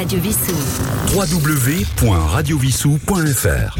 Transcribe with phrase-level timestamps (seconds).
[0.00, 0.56] Radio Vissou.
[1.14, 3.76] www.radiovissou.fr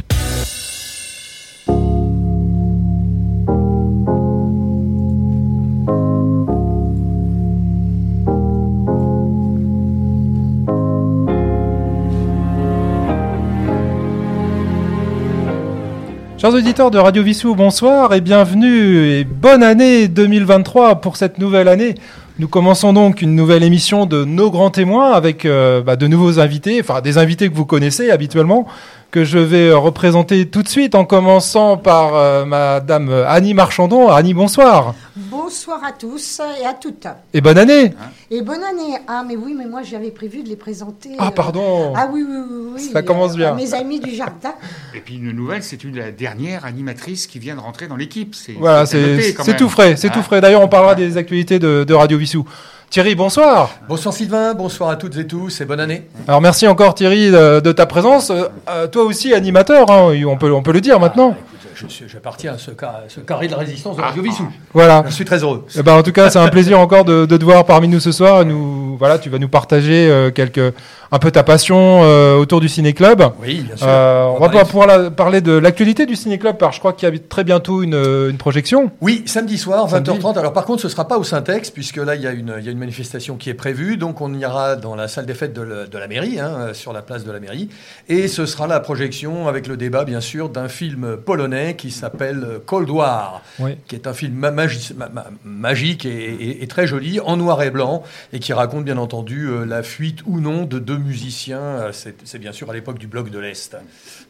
[16.36, 21.68] Chers auditeurs de Radio Vissou, bonsoir et bienvenue et bonne année 2023 pour cette nouvelle
[21.68, 21.94] année.
[22.40, 26.40] Nous commençons donc une nouvelle émission de Nos Grands Témoins avec euh, bah, de nouveaux
[26.40, 28.66] invités, enfin des invités que vous connaissez habituellement,
[29.10, 34.08] que je vais représenter tout de suite en commençant par euh, Madame Annie Marchandon.
[34.08, 34.94] Annie, bonsoir.
[35.16, 37.06] Bonsoir à tous et à toutes.
[37.34, 37.92] Et bonne année.
[38.30, 38.98] Et bonne année.
[39.08, 41.10] Ah, mais oui, mais moi j'avais prévu de les présenter.
[41.18, 41.92] Ah, euh, pardon.
[41.96, 42.72] Ah oui, oui, oui.
[42.76, 43.52] oui, Ça commence bien.
[43.52, 44.54] à Mes amis du jardin.
[44.94, 48.34] Et puis une nouvelle, c'est une la dernière animatrice qui vient de rentrer dans l'équipe.
[48.34, 50.40] C'est Voilà, c'est tout frais, c'est tout frais.
[50.40, 52.46] D'ailleurs, on parlera des actualités de, de Radio Vissou.
[52.90, 53.70] Thierry, bonsoir.
[53.88, 56.08] Bonsoir Sylvain, bonsoir à toutes et tous et bonne année.
[56.26, 58.30] Alors merci encore Thierry de, de ta présence.
[58.30, 61.36] Euh, euh, toi aussi animateur, hein, on, peut, on peut le dire maintenant.
[61.76, 62.72] Suis- J'appartiens à ce,
[63.08, 64.46] ce carré de la résistance de Radio Vissou.
[64.74, 65.04] Voilà.
[65.06, 65.64] Je suis très heureux.
[65.78, 68.00] Eh ben, en tout cas, c'est un plaisir encore de, de te voir parmi nous
[68.00, 68.44] ce soir.
[68.44, 70.74] Nous, voilà, tu vas nous partager euh, quelques,
[71.12, 73.22] un peu ta passion euh, autour du ciné club.
[73.42, 73.86] Oui, bien sûr.
[73.88, 76.92] Euh, on va pas pouvoir la- parler de l'actualité du ciné club, car je crois
[76.92, 77.94] qu'il y a très bientôt une,
[78.30, 78.92] une projection.
[79.00, 80.10] Oui, samedi soir, Samedi.
[80.10, 80.38] 20h30.
[80.38, 82.64] Alors par contre, ce sera pas au Syntex, puisque là, il y, a une, il
[82.64, 83.96] y a une manifestation qui est prévue.
[83.96, 86.74] Donc on ira dans la salle des fêtes de, le- de la mairie, hein, euh,
[86.74, 87.68] sur la place de la mairie.
[88.08, 92.44] Et ce sera la projection, avec le débat, bien sûr, d'un film polonais qui s'appelle
[92.44, 93.72] euh, Cold War, Oui.
[93.88, 97.36] qui est un film ma- magi- ma- ma- magique et, et- et très joli, en
[97.36, 100.99] noir et blanc, et qui raconte, bien entendu, euh, la fuite ou non de deux
[101.00, 101.58] musiciens.
[101.58, 103.76] Euh, C'est c'est bien sûr à l'époque du bloc de l'Est.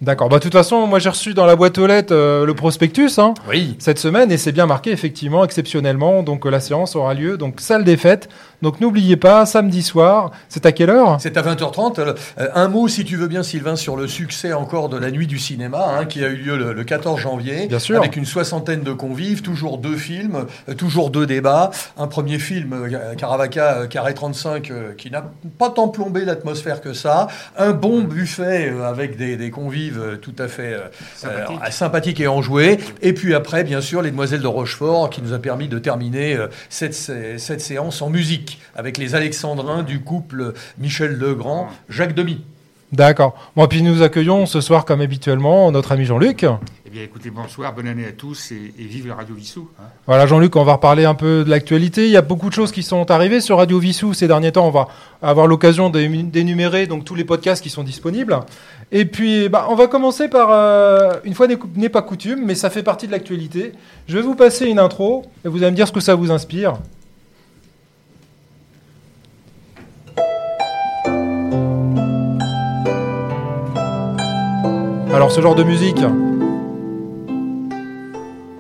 [0.00, 0.28] D'accord.
[0.28, 3.18] Bah, de toute façon, moi j'ai reçu dans la boîte aux lettres euh, le prospectus.
[3.18, 3.34] Hein.
[3.48, 3.76] Oui.
[3.78, 7.60] cette semaine et c'est bien marqué effectivement exceptionnellement donc euh, la séance aura lieu donc
[7.60, 8.28] salle des fêtes
[8.62, 11.18] donc n'oubliez pas samedi soir c'est à quelle heure?
[11.20, 12.00] C'est à 20h30.
[12.00, 12.14] Euh,
[12.54, 15.38] un mot, si tu veux bien, Sylvain, sur le succès encore de la nuit du
[15.38, 17.66] cinéma, hein, qui a eu lieu le, le 14 janvier.
[17.66, 17.96] Bien sûr.
[17.98, 21.70] Avec une soixantaine de convives, toujours deux films, euh, toujours deux débats.
[21.96, 25.24] Un premier film, euh, Caravaca, Carré 35, euh, qui n'a
[25.58, 27.28] pas tant plombé l'atmosphère que ça.
[27.56, 31.58] Un bon buffet euh, avec des, des convives tout à fait euh, Sympathique.
[31.70, 32.78] sympathiques et enjoués.
[33.02, 36.36] Et puis après, bien sûr, les Demoiselles de Rochefort, qui nous a permis de terminer
[36.68, 36.94] cette
[37.60, 42.40] séance en musique, avec les Alexandrins du couple Michel Legrand, Jacques Demy.
[42.92, 43.34] d'accord.
[43.56, 46.44] Bon puis nous accueillons ce soir comme habituellement notre ami Jean-Luc.
[46.92, 49.68] Eh bien, écoutez, bonsoir, bonne année à tous et, et vive la Radio Vissou.
[49.78, 49.84] hein.
[50.08, 52.06] voilà Jean-Luc on va reparler un peu de l'actualité.
[52.06, 54.66] Il y a beaucoup de choses qui sont arrivées sur Radio Vissou ces derniers temps.
[54.66, 54.88] On va
[55.22, 58.40] avoir l'occasion d'énumérer donc tous les podcasts qui sont disponibles.
[58.90, 61.46] Et puis bah, on va commencer par euh, une fois
[61.76, 63.70] n'est pas coutume mais ça fait partie de l'actualité.
[64.08, 66.32] Je vais vous passer une intro et vous allez me dire ce que ça vous
[66.32, 66.74] inspire
[75.14, 75.98] Alors ce genre de musique.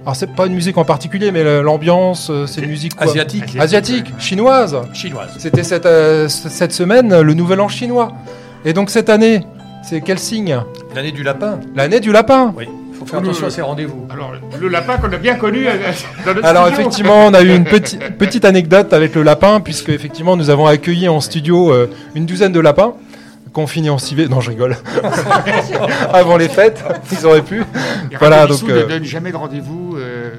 [0.02, 3.56] Alors c'est pas une musique en particulier, mais l'ambiance, euh, c'est une musique quoi Asiatique,
[3.58, 4.76] asiatique, chinoise.
[4.92, 5.30] chinoise.
[5.38, 8.12] C'était cette, euh, cette semaine le Nouvel An chinois.
[8.64, 9.44] Et donc cette année,
[9.84, 10.58] c'est quel signe?
[10.94, 11.60] L'année du lapin.
[11.76, 12.52] L'année du lapin.
[12.56, 14.06] Oui, il faut faire attention à ces rendez-vous.
[14.10, 15.72] Alors, le lapin qu'on a bien connu euh,
[16.26, 16.80] dans notre Alors studio.
[16.80, 20.66] effectivement, on a eu une petite, petite anecdote avec le lapin, puisque effectivement nous avons
[20.66, 22.94] accueilli en studio euh, une douzaine de lapins
[23.52, 24.28] confinés en civet.
[24.28, 24.76] Non, je rigole.
[26.12, 27.60] Avant les fêtes, ils auraient pu.
[28.10, 29.96] Et Voilà, donc, Vissou euh, ne donne jamais de rendez-vous.
[29.96, 30.30] euh,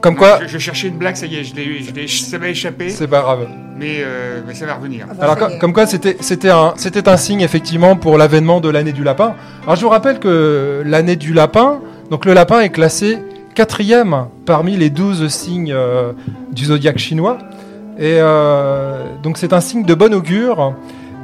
[0.00, 2.06] Comme non, quoi, je, je cherchais une blague, ça y est, je l'ai, je l'ai-
[2.08, 3.46] ça m'a échappé, c'est pas grave.
[3.76, 5.06] mais, euh, mais ça va revenir.
[5.10, 8.68] Ah bah, Alors, comme quoi, c'était c'était un, c'était un signe, effectivement, pour l'avènement de
[8.68, 9.34] l'année du lapin.
[9.64, 11.80] Alors, je vous rappelle que l'année du lapin,
[12.10, 13.18] donc le lapin est classé
[13.54, 16.12] quatrième parmi les douze signes euh,
[16.52, 17.38] du zodiaque chinois.
[17.98, 20.74] Et euh, donc, c'est un signe de bon augure.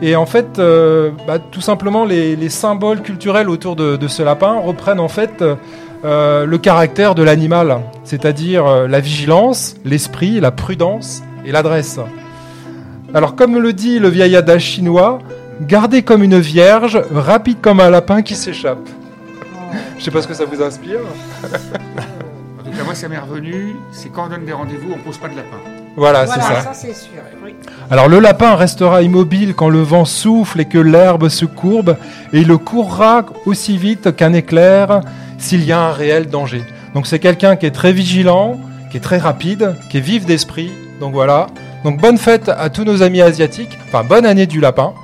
[0.02, 4.22] Et en fait, euh, bah, tout simplement, les, les symboles culturels autour de, de ce
[4.22, 5.42] lapin reprennent en fait
[6.04, 12.00] euh, le caractère de l'animal, c'est-à-dire euh, la vigilance, l'esprit, la prudence et l'adresse.
[13.14, 15.20] Alors, comme le dit le vieil adage chinois,
[15.60, 18.88] gardez comme une vierge, rapide comme un lapin qui s'échappe.
[19.98, 20.98] Je sais pas ce que ça vous inspire.
[22.58, 25.18] En tout cas, moi, ça m'est revenu, c'est quand on donne des rendez-vous, on pose
[25.18, 25.58] pas de lapin.
[25.96, 26.60] Voilà, Voilà, c'est ça.
[26.62, 27.20] ça c'est sûr.
[27.44, 27.54] oui.
[27.90, 31.96] Alors le lapin restera immobile quand le vent souffle et que l'herbe se courbe,
[32.32, 35.00] et il courra aussi vite qu'un éclair
[35.38, 36.62] s'il y a un réel danger.
[36.94, 38.58] Donc c'est quelqu'un qui est très vigilant,
[38.90, 40.70] qui est très rapide, qui est vif d'esprit.
[41.00, 41.48] Donc voilà.
[41.84, 43.76] Donc bonne fête à tous nos amis asiatiques.
[43.88, 44.94] Enfin bonne année du lapin.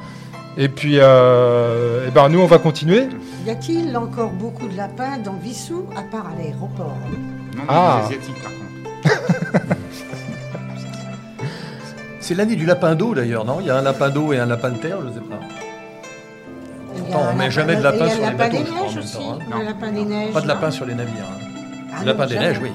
[0.56, 3.08] Et puis, euh, eh ben nous on va continuer.
[3.46, 6.96] Y a-t-il encore beaucoup de lapins dans Vissou, à part à l'aéroport?
[7.56, 8.00] Non, Ah.
[8.00, 9.66] les asiatiques, par contre.
[12.28, 13.56] C'est l'année du lapin d'eau d'ailleurs, non?
[13.62, 15.36] Il y a un lapin d'eau et un lapin de terre, je sais pas.
[17.16, 18.36] A on un met lapin- jamais de il y a lapin le sur les lapin
[18.36, 19.16] bateaux, je crois, en neiges même aussi.
[19.16, 19.58] temps, hein.
[19.58, 20.32] Le lapin des neiges.
[20.34, 21.14] Pas de lapin sur les navires.
[21.22, 21.46] hein.
[21.98, 22.48] Ah lapin non, des jamais.
[22.48, 22.70] neiges, oui.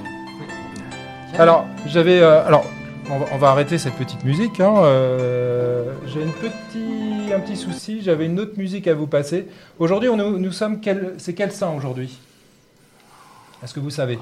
[1.38, 2.20] Alors, j'avais.
[2.20, 2.66] euh, alors,
[3.12, 4.60] on va, on va arrêter cette petite musique.
[4.60, 8.02] hein, euh, J'ai une petit, un petit souci.
[8.02, 9.48] J'avais une autre musique à vous passer.
[9.78, 10.80] Aujourd'hui, on, nous, nous sommes.
[10.80, 12.18] Quel, c'est quel saint aujourd'hui?
[13.64, 14.18] Est-ce que vous savez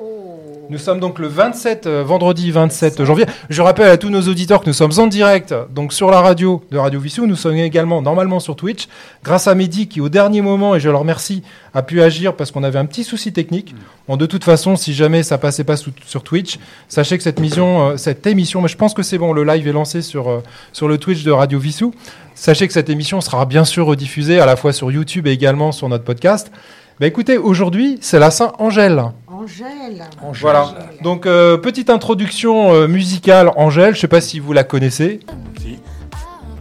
[0.00, 0.66] Oh.
[0.70, 3.26] Nous sommes donc le 27, euh, vendredi 27 janvier.
[3.50, 6.62] Je rappelle à tous nos auditeurs que nous sommes en direct, donc sur la radio
[6.72, 7.26] de Radio Vissou.
[7.26, 8.88] Nous sommes également normalement sur Twitch,
[9.22, 11.42] grâce à Mehdi qui, au dernier moment, et je le remercie,
[11.74, 13.74] a pu agir parce qu'on avait un petit souci technique.
[14.08, 16.58] Bon, de toute façon, si jamais ça passait pas sous- sur Twitch,
[16.88, 19.68] sachez que cette mission, euh, cette émission, mais je pense que c'est bon, le live
[19.68, 20.40] est lancé sur, euh,
[20.72, 21.94] sur le Twitch de Radio Vissou.
[22.34, 25.70] Sachez que cette émission sera bien sûr rediffusée à la fois sur YouTube et également
[25.70, 26.50] sur notre podcast.
[27.00, 29.02] Bah écoutez, aujourd'hui, c'est la Saint Angèle.
[29.26, 30.04] Angèle.
[30.22, 30.40] Angèle.
[30.42, 30.74] Voilà.
[31.02, 33.94] Donc, euh, petite introduction euh, musicale, Angèle.
[33.94, 35.20] Je sais pas si vous la connaissez.
[35.60, 35.78] Si.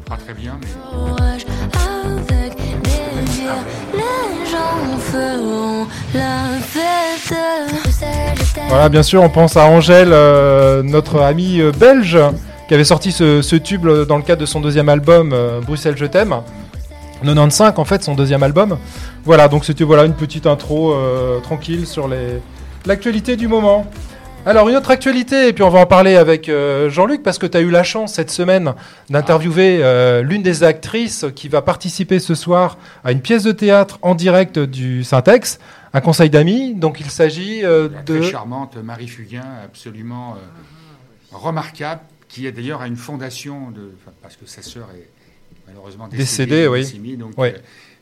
[0.06, 0.68] Pas très bien, mais.
[8.70, 12.18] Voilà, bien sûr, on pense à Angèle, euh, notre amie belge,
[12.68, 15.98] qui avait sorti ce, ce tube dans le cadre de son deuxième album, euh, Bruxelles,
[15.98, 16.36] je t'aime.
[17.22, 18.78] 95, en fait, son deuxième album.
[19.26, 22.42] Voilà, donc c'était voilà une petite intro euh, tranquille sur les
[22.86, 23.86] l'actualité du moment.
[24.44, 27.46] Alors, une autre actualité, et puis on va en parler avec euh, Jean-Luc, parce que
[27.46, 28.74] tu as eu la chance cette semaine
[29.08, 34.00] d'interviewer euh, l'une des actrices qui va participer ce soir à une pièce de théâtre
[34.02, 35.60] en direct du Syntex,
[35.94, 36.74] un conseil d'amis.
[36.74, 38.20] Donc, il s'agit euh, de.
[38.20, 40.36] très charmante Marie Fugain, absolument
[41.32, 45.21] remarquable, qui est d'ailleurs à une fondation, de, enfin, parce que sa sœur est
[45.72, 47.18] malheureusement Décédée, oui.
[47.18, 47.50] donc Oui.
[47.50, 47.58] euh,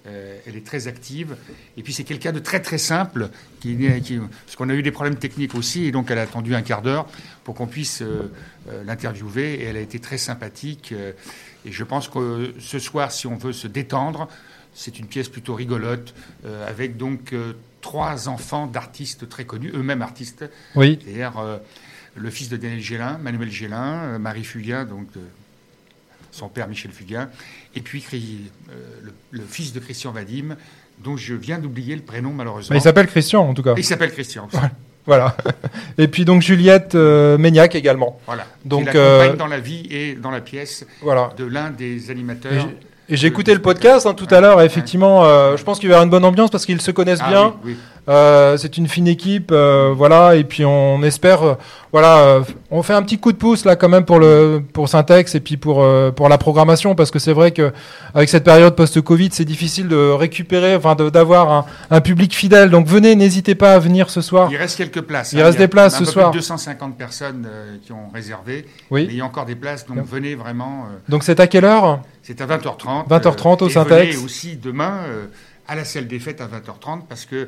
[0.07, 1.35] euh, elle est très active.
[1.77, 3.29] Et puis c'est quelqu'un de très très simple,
[3.59, 3.75] qui,
[4.45, 6.81] parce qu'on a eu des problèmes techniques aussi, et donc elle a attendu un quart
[6.81, 7.05] d'heure
[7.43, 8.31] pour qu'on puisse euh,
[8.69, 10.93] euh, l'interviewer, et elle a été très sympathique.
[11.65, 14.29] et je pense que ce soir, si on veut se détendre,
[14.73, 16.13] c'est une pièce plutôt rigolote,
[16.65, 17.33] avec donc
[17.81, 20.45] trois enfants d'artistes très connus, eux-mêmes artistes,
[20.75, 20.97] Oui.
[21.03, 21.33] c'est-à-dire
[22.15, 25.07] le fils de Daniel Gélin, Manuel Gélin, Marie Fugain, donc
[26.31, 27.29] son père Michel Fugain,
[27.75, 28.73] et puis euh,
[29.03, 30.55] le, le fils de Christian Vadim,
[31.03, 32.73] dont je viens d'oublier le prénom malheureusement.
[32.73, 33.73] Mais il s'appelle Christian, en tout cas.
[33.77, 34.47] Il s'appelle Christian.
[35.05, 35.35] Voilà.
[35.97, 38.19] Et puis donc Juliette euh, Méniac également.
[38.27, 38.45] Voilà.
[38.65, 41.31] Donc, euh, dans la vie et dans la pièce Voilà.
[41.37, 42.67] de l'un des animateurs.
[43.11, 44.61] Et j'ai écouté le podcast hein, tout à l'heure.
[44.61, 46.91] et Effectivement, euh, je pense qu'il va y avoir une bonne ambiance parce qu'ils se
[46.91, 47.55] connaissent Ah bien.
[47.63, 47.77] oui, oui.
[48.09, 50.35] Euh, c'est une fine équipe, euh, voilà.
[50.35, 51.53] Et puis on espère, euh,
[51.91, 52.41] voilà,
[52.71, 55.39] on fait un petit coup de pouce là quand même pour le pour Syntex et
[55.39, 55.85] puis pour
[56.15, 57.71] pour la programmation parce que c'est vrai que
[58.15, 62.71] avec cette période post-Covid, c'est difficile de récupérer, enfin d'avoir un, un public fidèle.
[62.71, 64.49] Donc venez, n'hésitez pas à venir ce soir.
[64.51, 65.33] Il reste quelques places.
[65.33, 65.45] Il hein.
[65.45, 66.31] reste y a des places ce soir.
[66.31, 67.47] Plus de 250 personnes
[67.85, 68.65] qui ont réservé.
[68.89, 69.05] Oui.
[69.05, 70.87] Mais il y a encore des places, donc venez vraiment.
[71.09, 72.01] Donc c'est à quelle heure?
[72.23, 73.07] C'est à 20h30.
[73.07, 74.15] 20h30 au et Syntex.
[74.15, 75.01] venez aussi demain
[75.69, 77.47] à la salle des fêtes à 20h30 parce que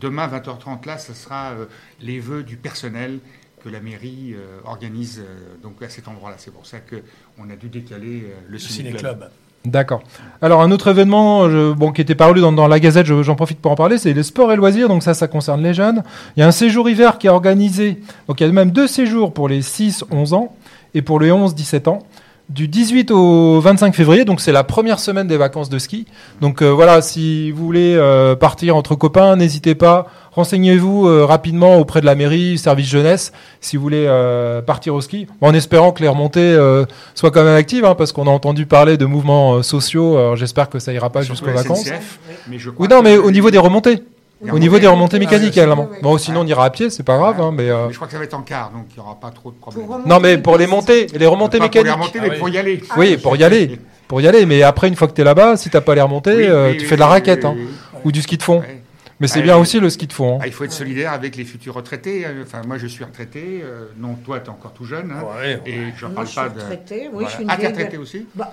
[0.00, 1.66] demain 20h30 là, ce sera euh,
[2.00, 3.18] les vœux du personnel
[3.64, 6.36] que la mairie euh, organise euh, donc à cet endroit-là.
[6.38, 6.96] C'est pour ça que
[7.38, 8.98] on a dû décaler le Le ciné-club.
[9.00, 9.30] ciné-club.
[9.64, 10.02] D'accord.
[10.40, 13.34] Alors un autre événement je- bon, qui était paru dans, dans la Gazette, je- j'en
[13.34, 16.04] profite pour en parler, c'est les sports et loisirs, donc ça, ça concerne les jeunes.
[16.36, 18.86] Il y a un séjour hiver qui est organisé, donc il y a même deux
[18.86, 20.54] séjours pour les 6-11 ans
[20.94, 22.06] et pour les 11-17 ans,
[22.48, 26.06] du 18 au 25 février, donc c'est la première semaine des vacances de ski.
[26.40, 31.76] Donc euh, voilà, si vous voulez euh, partir entre copains, n'hésitez pas, renseignez-vous euh, rapidement
[31.76, 35.92] auprès de la mairie, service jeunesse, si vous voulez euh, partir au ski, en espérant
[35.92, 39.04] que les remontées euh, soient quand même actives, hein, parce qu'on a entendu parler de
[39.04, 41.84] mouvements sociaux, j'espère que ça ira pas jusqu'aux vacances.
[41.84, 44.02] SNCF, mais je crois Oui, non, mais au niveau des remontées.
[44.50, 45.82] Au niveau des remontées Ah, mécaniques également.
[45.90, 45.98] oui, oui.
[46.02, 47.68] Bon, sinon on ira à pied, c'est pas grave, hein, mais...
[47.70, 49.30] euh, Mais je crois que ça va être en quart, donc il n'y aura pas
[49.30, 49.86] trop de problèmes.
[50.06, 52.00] Non, mais pour les montées, les remontées Pas pour les mécaniques.
[52.00, 52.38] remonter, Ah mais oui.
[52.38, 52.82] pour y aller.
[52.96, 53.78] Oui, pour y aller.
[54.06, 56.34] Pour y aller, mais après, une fois que t'es là-bas, si t'as pas les remontées,
[56.36, 58.42] Oui, euh, oui, tu oui, fais de la raquette, oui, hein, ou du ski de
[58.42, 58.60] fond.
[58.60, 58.82] Ouais.
[59.20, 60.36] Mais c'est Ah, bien aussi le ski de fond.
[60.36, 60.38] hein.
[60.42, 62.24] Ah, il faut être solidaire avec les futurs retraités.
[62.24, 62.30] hein.
[62.42, 63.60] Enfin, moi, je suis retraité.
[63.64, 65.10] euh, non, toi, tu es encore tout jeune.
[65.10, 65.24] hein.
[65.42, 66.54] Ouais, Et je ne Moi, parle je suis pas de.
[66.60, 67.00] retraitée.
[67.06, 67.28] Oui, Voilà.
[67.28, 68.52] je suis une Ah, vieille retraité aussi Bah,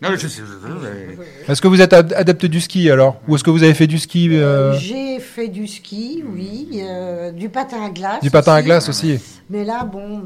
[0.00, 0.28] Non, je sais.
[0.28, 3.20] je- je- Est-ce que vous êtes ad- adepte du ski alors?
[3.26, 7.32] Ou est-ce que vous avez fait du ski euh, J'ai fait du ski, oui, euh,
[7.32, 8.22] du patin à glace.
[8.22, 9.18] Du patin à glace aussi
[9.50, 10.22] Mais là, bon.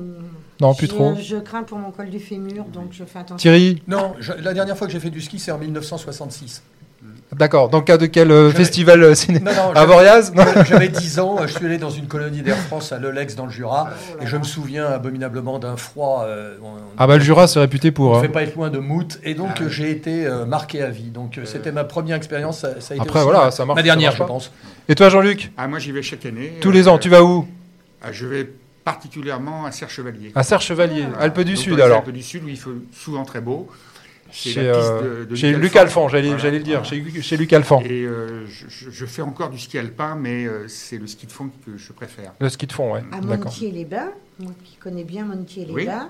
[0.60, 1.14] Non, plus trop.
[1.20, 3.36] Je crains pour mon col du fémur, donc je fais attention.
[3.36, 3.82] Thierry?
[3.88, 6.62] Non, je- la dernière fois que j'ai fait du ski, c'est en 1966.
[7.34, 7.68] D'accord.
[7.70, 10.32] Dans le cadre de quel euh, festival euh, ciné Non, non, À j'avais- Voriaz
[10.68, 13.50] J'avais 10 ans, je suis allé dans une colonie d'Air France à Lelex dans le
[13.50, 16.24] Jura, et je me souviens abominablement d'un froid.
[16.26, 18.20] euh, on- Ah bah le Jura c'est réputé on pour.
[18.20, 18.30] ne hein.
[18.30, 21.10] pas être loin de Mout, et donc Ah euh, j'ai été euh, marqué à vie.
[21.10, 22.60] Donc euh, c'était ma première expérience.
[22.60, 24.52] Ça, ça a été Après, voilà, ma- ça marche, ma dernière, marche je pense.
[24.88, 26.54] Et toi Jean-Luc Ah, moi, j'y vais chaque année.
[26.60, 27.46] Tous Euh, les ans, tu vas où
[28.02, 28.50] ah, Je vais
[28.84, 30.32] particulièrement à Serre-Chevalier.
[30.34, 31.22] À Serre-Chevalier, Voilà.
[31.22, 31.98] Alpes du Donc, Sud dans les alors.
[31.98, 33.68] Alpes du Sud, où il fait souvent très beau.
[34.32, 36.08] C'est Chez, la piste euh, de- de chez Luc Alphand.
[36.08, 36.50] J'allais Voilà.
[36.50, 37.04] le dire, Voilà.
[37.12, 37.80] chez, chez Luc Alphand.
[37.82, 41.50] Et euh, je, fais encore du ski alpin, mais euh, c'est le ski de fond
[41.66, 42.32] que je préfère.
[42.40, 43.02] Le ski de fond, ouais.
[43.12, 43.20] À.
[43.20, 46.08] Montier-les-Bains, moi qui connais bien Montier-les-Bains,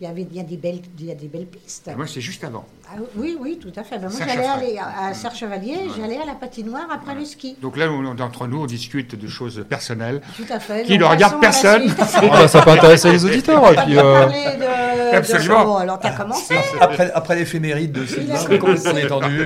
[0.00, 1.88] il y avait il y a des belles, il y a des belles pistes.
[1.88, 2.64] Et moi, c'est juste avant.
[2.88, 3.98] Ah, oui, oui, tout à fait.
[3.98, 7.56] Ben, moi, j'allais aller à, à Serre-Chevalier, j'allais à la patinoire après le ski.
[7.62, 10.20] Donc là, on, entre nous, on discute de choses personnelles.
[10.36, 10.84] Tout à fait.
[10.84, 11.94] Qui ne regarde personne.
[11.98, 13.72] Ah, bah, ça peut intéresser les auditeurs.
[13.72, 15.64] Et puis, euh, de, de Absolument.
[15.64, 16.56] Bon, alors, t'as commencé.
[16.80, 19.44] Après, après l'éphéméride de Sylvain, on est tendu.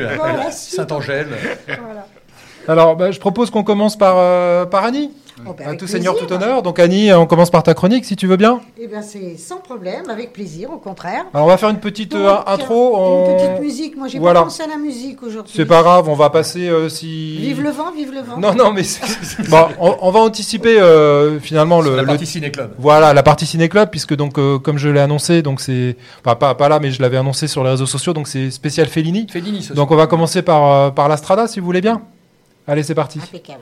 [0.51, 0.77] Suite.
[0.77, 1.29] Saint-Angèle.
[1.67, 2.07] Voilà.
[2.67, 5.11] alors, bah, je propose qu'on commence par, euh, par Annie.
[5.47, 6.63] Oh, ben, À avec tout seigneur, tout honneur.
[6.63, 8.61] Donc Annie, on commence par ta chronique, si tu veux bien.
[8.81, 11.25] Eh bien, c'est sans problème, avec plaisir, au contraire.
[11.33, 12.97] Alors, on va faire une petite euh, intro.
[12.97, 13.03] Une
[13.35, 13.97] on- petite musique.
[13.97, 14.41] Moi, j'ai Voilà.
[14.41, 15.53] pas pensé à la musique aujourd'hui.
[15.57, 17.37] C'est pas grave, on va passer euh, si.
[17.39, 18.37] Vive le vent, vive le vent.
[18.39, 22.27] Non, non, mais c'est- bon, on, on va anticiper euh, finalement le, la le- partie
[22.27, 22.75] ciné-club.
[22.79, 26.35] voilà la partie ciné club puisque donc euh, comme je l'ai annoncé donc c'est enfin,
[26.37, 29.27] pas pas là mais je l'avais annoncé sur les réseaux sociaux donc c'est spécial Fellini.
[29.31, 32.03] Fellini, ce Donc on va commencer par euh, par la Strada si vous voulez bien.
[32.67, 33.19] Allez c'est parti.
[33.23, 33.61] Impeccable.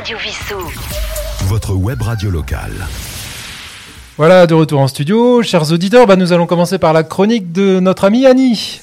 [0.00, 0.56] Radio Vissou.
[1.44, 2.72] Votre web radio locale.
[4.16, 6.06] Voilà de retour en studio, chers auditeurs.
[6.06, 8.80] Bah, nous allons commencer par la chronique de notre amie Annie.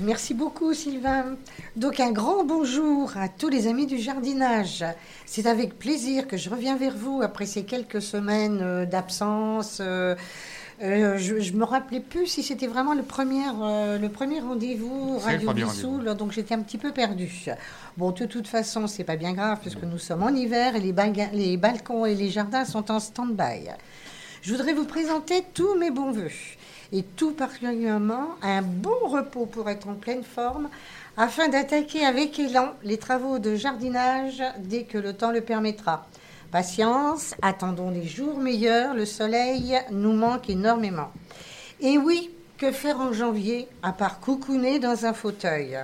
[0.00, 1.36] Merci beaucoup, Sylvain.
[1.76, 4.84] Donc, un grand bonjour à tous les amis du jardinage.
[5.24, 9.80] C'est avec plaisir que je reviens vers vous après ces quelques semaines euh, d'absence.
[10.82, 15.18] Euh, je, je me rappelais plus si c'était vraiment le premier, euh, le premier rendez-vous
[15.18, 17.46] Radio premier donc j'étais un petit peu perdue.
[17.96, 20.94] Bon, de toute façon, c'est pas bien grave puisque nous sommes en hiver et les,
[21.32, 23.70] les balcons et les jardins sont en stand-by.
[24.42, 26.30] Je voudrais vous présenter tous mes bons voeux
[26.92, 30.68] et tout particulièrement un bon repos pour être en pleine forme
[31.16, 36.06] afin d'attaquer avec élan les travaux de jardinage dès que le temps le permettra.
[36.56, 41.10] Patience, attendons les jours meilleurs, le soleil nous manque énormément.
[41.82, 45.76] Et oui, que faire en janvier à part coucouner dans un fauteuil?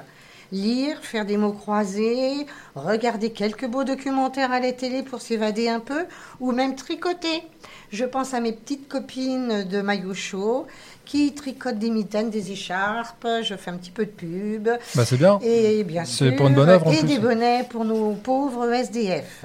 [0.51, 5.81] Lire, faire des mots croisés, regarder quelques beaux documentaires à la télé pour s'évader un
[5.81, 6.07] peu,
[6.41, 7.43] ou même tricoter.
[7.91, 10.67] Je pense à mes petites copines de maillot chaud
[11.05, 14.71] qui tricotent des mitaines, des écharpes, je fais un petit peu de pub.
[14.95, 15.39] Bah, c'est bien.
[15.43, 17.09] Et bien C'est sûr, pour une bonne œuvre, en et plus.
[17.09, 19.45] des bonnets pour nos pauvres SDF.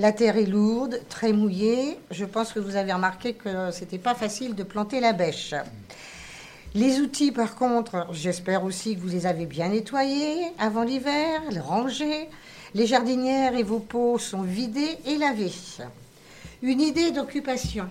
[0.00, 1.98] La terre est lourde, très mouillée.
[2.10, 5.52] Je pense que vous avez remarqué que c'était pas facile de planter la bêche.
[6.74, 11.60] Les outils, par contre, j'espère aussi que vous les avez bien nettoyés avant l'hiver, les
[11.60, 12.30] rangés.
[12.72, 15.52] Les jardinières et vos pots sont vidés et lavés.
[16.62, 17.86] Une idée d'occupation.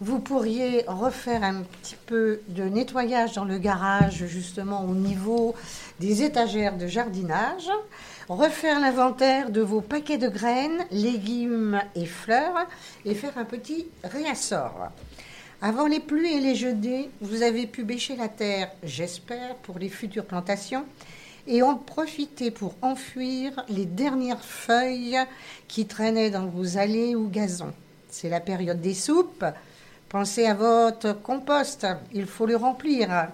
[0.00, 5.54] Vous pourriez refaire un petit peu de nettoyage dans le garage, justement au niveau
[6.00, 7.68] des étagères de jardinage.
[8.28, 12.66] Refaire l'inventaire de vos paquets de graines, légumes et fleurs
[13.04, 14.90] et faire un petit réassort.
[15.60, 19.88] Avant les pluies et les gelées, vous avez pu bêcher la terre, j'espère, pour les
[19.88, 20.84] futures plantations
[21.48, 25.18] et en profiter pour enfuir les dernières feuilles
[25.66, 27.72] qui traînaient dans vos allées ou gazons.
[28.10, 29.44] C'est la période des soupes.
[30.08, 33.28] Pensez à votre compost, il faut le remplir.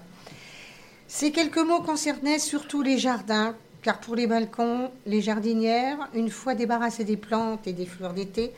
[1.07, 6.55] Ces quelques mots concernaient surtout les jardins, car pour les balcons, les jardinières, une fois
[6.55, 8.53] débarrassées des plantes et des fleurs d'été,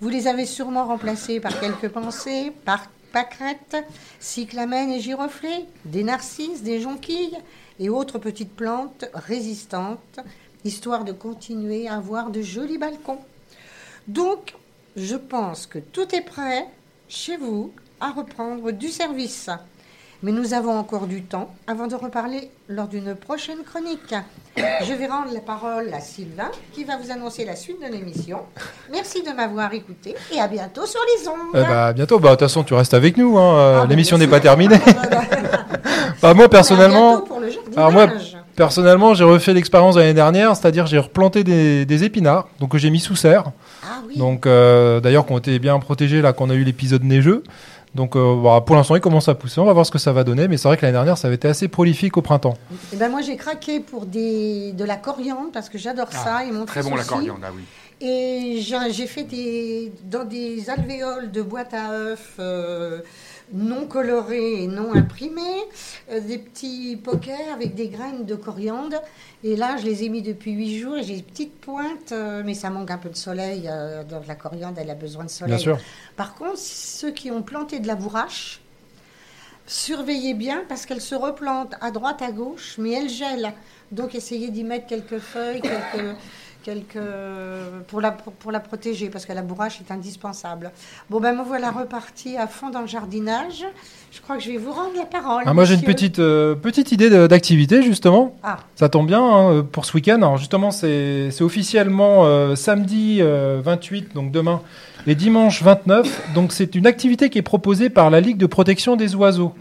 [0.00, 3.84] vous les avez sûrement remplacées par quelques pensées, par pâquerettes,
[4.20, 7.36] cyclamènes et giroflées, des narcisses, des jonquilles
[7.80, 10.20] et autres petites plantes résistantes,
[10.64, 13.18] histoire de continuer à avoir de jolis balcons.
[14.06, 14.54] Donc,
[14.96, 16.66] je pense que tout est prêt
[17.08, 19.50] chez vous à reprendre du service.
[20.24, 24.12] Mais nous avons encore du temps avant de reparler lors d'une prochaine chronique.
[24.56, 28.40] Je vais rendre la parole à Sylvain qui va vous annoncer la suite de l'émission.
[28.90, 31.36] Merci de m'avoir écouté et à bientôt sur les ondes.
[31.54, 32.18] Eh bah, à bientôt.
[32.18, 33.38] Bah, de toute façon, tu restes avec nous.
[33.38, 33.54] hein.
[33.58, 34.80] Euh, Ah, bah, L'émission n'est pas terminée.
[36.20, 38.08] Bah, moi, À personnellement, bientôt pour le alors moi,
[38.56, 42.78] personnellement, j'ai refait l'expérience de l'année dernière, c'est-à-dire j'ai replanté des, des épinards, donc que
[42.78, 43.52] j'ai mis sous serre.
[43.84, 44.16] Ah oui.
[44.18, 47.44] Donc, euh, d'ailleurs, qu'on était bien protégés là, qu'on a eu l'épisode neigeux.
[47.94, 49.60] Donc, euh, voilà, pour l'instant, il commence à pousser.
[49.60, 50.46] On va voir ce que ça va donner.
[50.48, 52.54] Mais c'est vrai que l'année dernière, ça avait été assez prolifique au printemps.
[52.92, 56.44] Eh ben moi j'ai craqué pour des, de la coriandre parce que j'adore ça.
[56.44, 57.62] Et mon Ah, Très bon la coriandre, ah oui.
[58.00, 63.00] Et j'ai j'ai fait des, dans des alvéoles de boîte à œufs euh,
[63.52, 65.62] non colorés et non imprimés,
[66.10, 69.00] euh, des petits pokers avec des graines de coriandre.
[69.44, 72.42] Et là, je les ai mis depuis huit jours et j'ai des petites pointes, euh,
[72.44, 73.68] mais ça manque un peu de soleil.
[73.68, 75.56] euh, donc la coriandre, elle a besoin de soleil.
[75.56, 75.78] Bien sûr.
[76.16, 78.60] Par contre, ceux qui ont planté de la bourrache,
[79.66, 83.52] surveillez bien parce qu'elle se replante à droite, à gauche, mais elle gèle.
[83.92, 86.16] Donc essayez d'y mettre quelques feuilles, quelques,
[86.62, 86.98] quelques
[87.88, 90.70] pour la pour, pour la protéger parce que la bourrache est indispensable.
[91.10, 93.64] Bon ben me voilà reparti à fond dans le jardinage.
[94.10, 95.42] Je crois que je vais vous rendre la parole.
[95.46, 98.36] Ah, moi, j'ai une petite, euh, petite idée d'activité, justement.
[98.42, 100.16] Ah, Ça tombe bien hein, pour ce week-end.
[100.16, 104.62] Alors justement, c'est c'est officiellement euh, samedi euh, 28, donc demain,
[105.06, 106.32] et dimanche 29.
[106.34, 109.54] Donc c'est une activité qui est proposée par la Ligue de protection des oiseaux.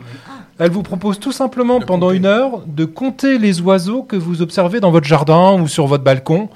[0.59, 4.79] Elle vous propose tout simplement pendant une heure de compter les oiseaux que vous observez
[4.79, 6.49] dans votre jardin ou sur votre balcon.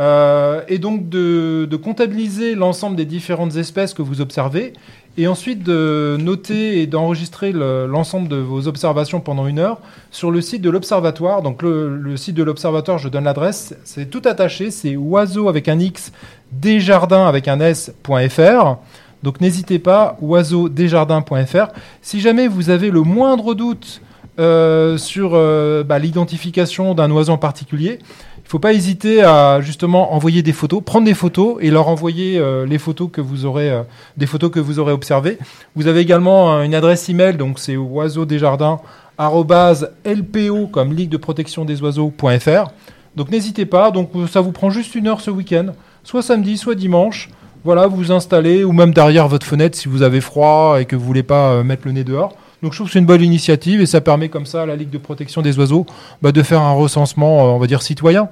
[0.00, 4.72] Euh, et donc de, comptabiliser l'ensemble des différentes espèces que vous observez
[5.16, 9.78] et ensuite de noter et d'enregistrer le- l'ensemble de vos observations pendant une heure
[10.10, 11.42] sur le site de l'observatoire.
[11.42, 15.68] Donc le, le site de l'observatoire, je donne l'adresse, c'est tout attaché, c'est oiseau avec
[15.68, 16.10] un X,
[16.50, 18.76] desjardins avec un S.fr.
[19.22, 21.68] Donc n'hésitez pas, oiseaudesjardins.fr.
[22.02, 24.00] Si jamais vous avez le moindre doute
[24.40, 28.00] euh, sur euh, bah, l'identification d'un oiseau en particulier,
[28.44, 31.88] il ne faut pas hésiter à justement envoyer des photos, prendre des photos et leur
[31.88, 33.84] envoyer euh, les photos que vous aurez, euh,
[34.18, 35.38] des photos que vous aurez observées.
[35.74, 41.80] Vous avez également euh, une adresse email, donc c'est oiseaudesjardins@lpo comme Ligue de protection des
[41.80, 42.70] oiseaux.fr.
[43.16, 43.90] Donc n'hésitez pas.
[43.90, 45.68] Donc ça vous prend juste une heure ce week-end,
[46.02, 47.30] soit samedi, soit dimanche.
[47.64, 50.96] Voilà, vous vous installez ou même derrière votre fenêtre si vous avez froid et que
[50.96, 52.36] vous voulez pas mettre le nez dehors.
[52.64, 54.74] Donc je trouve que c'est une bonne initiative et ça permet comme ça à la
[54.74, 55.84] Ligue de protection des oiseaux
[56.22, 58.30] bah, de faire un recensement, euh, on va dire citoyen.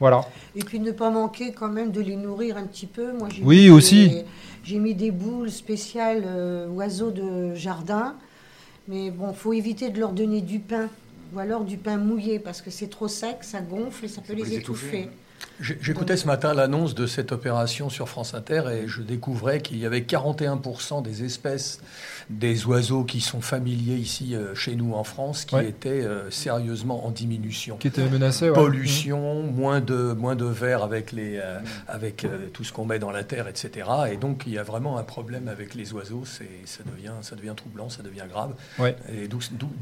[0.00, 0.20] Voilà.
[0.54, 3.12] et puis ne pas manquer quand même de les nourrir un petit peu.
[3.18, 4.08] Moi, j'ai Oui, mis aussi.
[4.10, 4.24] des-
[4.64, 8.16] J'ai mis des boules spéciales euh, oiseaux de jardin,
[8.86, 10.88] mais bon, faut éviter de leur donner du pain
[11.34, 14.34] ou alors du pain mouillé parce que c'est trop sec, ça gonfle et ça peut
[14.34, 14.86] peut les les étouffer.
[14.88, 15.10] étouffer.
[15.60, 19.86] J'écoutais ce matin l'annonce de cette opération sur France Inter et je découvrais qu'il y
[19.86, 21.80] avait 41% des espèces
[22.28, 25.68] des oiseaux qui sont familiers ici euh, chez nous en France qui Ouais.
[25.68, 27.76] étaient euh, sérieusement en diminution.
[27.76, 28.48] Qui était menacé.
[28.48, 28.54] ouais.
[28.54, 32.98] Pollution, moins de moins de verre avec les euh, avec euh, tout ce qu'on met
[32.98, 33.88] dans la terre, etc.
[34.10, 36.24] Et donc il y a vraiment un problème avec les oiseaux.
[36.24, 38.54] C'est ça devient ça devient troublant, ça devient grave.
[38.80, 38.96] Ouais.
[39.12, 39.38] Et d'où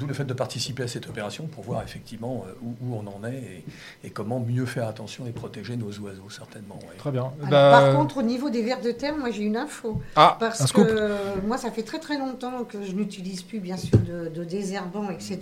[0.06, 3.64] le fait de participer à cette opération pour voir effectivement où, où on en est
[4.02, 6.76] et, et comment mieux faire attention et protéger nos oiseaux certainement.
[6.82, 6.96] ouais.
[6.98, 7.32] Très bien.
[7.40, 10.00] Alors, Bah, Par contre, au niveau des vers de terre, moi j'ai une info.
[10.16, 10.86] ah, Parce que scoop.
[10.88, 14.44] euh, moi, ça fait très très longtemps que je n'utilise plus, bien sûr, de, de
[14.44, 15.40] désherbant, etc.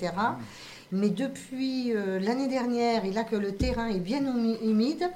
[0.93, 5.09] Mais depuis euh, l'année dernière, et là que le terrain est bien humi- humide,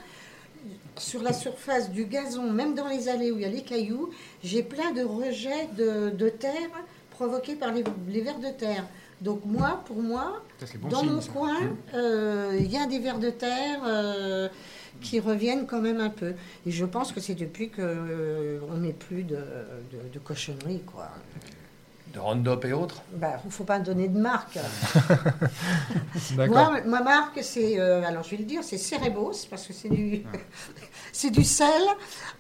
[0.96, 4.10] sur la surface du gazon, même dans les allées où il y a les cailloux,
[4.44, 6.70] j'ai plein de rejets de, de terre
[7.10, 8.84] provoqués par les, les vers de terre.
[9.20, 11.32] Donc moi, pour moi, Ça, c'est bon dans signe, mon ça.
[11.32, 11.56] coin,
[11.94, 14.48] euh, il y a des vers de terre euh,
[15.04, 16.32] qui reviennent quand même un peu.
[16.66, 17.82] Et je pense que c'est depuis qu'on
[18.72, 19.36] on n'est plus de,
[19.92, 21.08] de, de cochonneries, quoi.
[22.12, 23.02] De Roundup et autres?
[23.12, 24.58] Bah, il ne faut pas donner de marque.
[26.36, 29.88] Moi, ma marque, c'est, euh, alors je vais le dire, c'est Cerebos, parce que c'est
[29.88, 30.22] du,
[31.12, 31.82] c'est du sel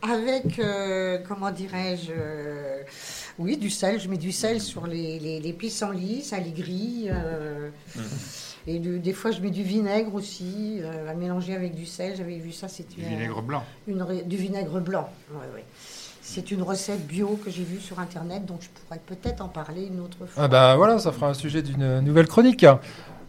[0.00, 2.82] avec, euh, comment dirais-je, euh,
[3.38, 4.00] oui, du sel.
[4.00, 7.10] Je mets du sel sur les, les, les pissenlits, ça les grille.
[7.12, 7.70] euh,
[8.66, 12.14] Et du- des fois, je mets du vinaigre aussi, euh, à mélanger avec du sel.
[12.16, 13.62] J'avais vu ça, c'était Du vinaigre blanc.
[13.86, 15.08] une du vinaigre blanc.
[15.32, 15.64] Ouais, ouais.
[16.22, 19.84] C'est une recette bio que j'ai vue sur Internet, donc je pourrais peut-être en parler
[19.92, 20.44] une autre fois.
[20.44, 22.64] Ah bah voilà, ça fera un sujet d'une nouvelle chronique.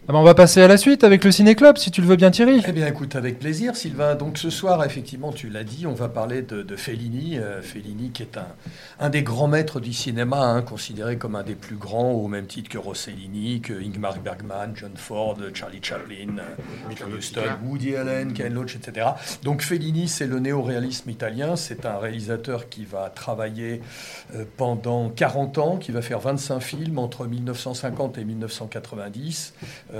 [0.07, 2.05] Ah bah on va passer à la suite avec le Ciné Club, si tu le
[2.05, 2.61] veux bien Thierry.
[2.67, 4.13] Eh bien, écoute, avec plaisir, Sylvain.
[4.13, 7.39] Donc, ce soir, effectivement, tu l'as dit, on va parler de, de Fellini.
[7.39, 8.45] euh, Fellini, qui est un,
[8.99, 12.45] un des grands maîtres du cinéma, hein, considéré comme un des plus grands, au même
[12.45, 18.31] titre que Rossellini, que Ingmar Bergman, John Ford, Charlie Chaplin, euh, John Huston, Woody Allen,
[18.33, 19.07] Ken Loach, etc.
[19.41, 21.55] Donc, Fellini, c'est le néoréalisme italien.
[21.55, 23.81] C'est un réalisateur qui va travailler
[24.35, 29.53] euh, pendant 40 ans, qui va faire 25 films entre 1950 et 1990
[29.93, 29.94] euh,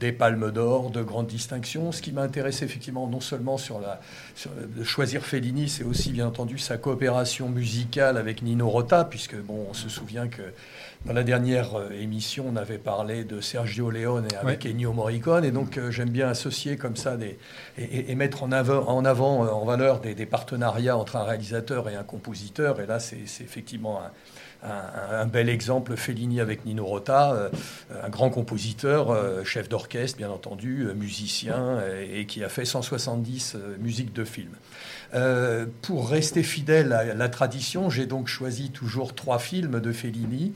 [0.00, 1.92] des palmes d'or, de grandes distinctions.
[1.92, 4.00] Ce qui m'a intéressé effectivement non seulement sur la
[4.34, 9.36] sur, de choisir Fellini, c'est aussi bien entendu sa coopération musicale avec Nino Rota, puisque
[9.36, 10.42] bon, on se souvient que
[11.04, 15.50] dans la dernière euh, émission, on avait parlé de Sergio Leone avec Ennio Morricone, et
[15.52, 17.38] donc euh, j'aime bien associer comme ça des,
[17.78, 21.16] et, et- et mettre en avant, en, avant, euh, en valeur des, des partenariats entre
[21.16, 22.80] un réalisateur et un compositeur.
[22.80, 24.10] Et là, c'est c'est effectivement un,
[24.66, 27.48] un, bel exemple, Fellini avec Nino Rota, euh,
[28.02, 33.54] un grand compositeur, euh, chef d'orchestre bien entendu, euh, musicien, et qui a fait 170
[33.54, 34.56] euh, musiques de films.
[35.82, 40.52] Pour rester fidèle à la tradition, j'ai donc choisi toujours trois films de Fellini,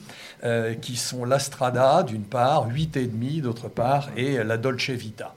[0.83, 5.35] qui sont La Strada d'une part, Huit et demi d'autre part, et La Dolce Vita.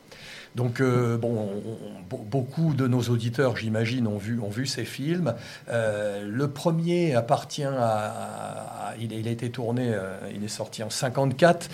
[0.55, 4.67] Donc, euh, bon, on- on- be- beaucoup de nos auditeurs, j'imagine, ont vu, ont vu
[4.67, 5.33] ces films.
[5.69, 7.73] Euh, le premier appartient à.
[7.75, 11.69] à- il, a- il a été tourné, euh, il est sorti en 54.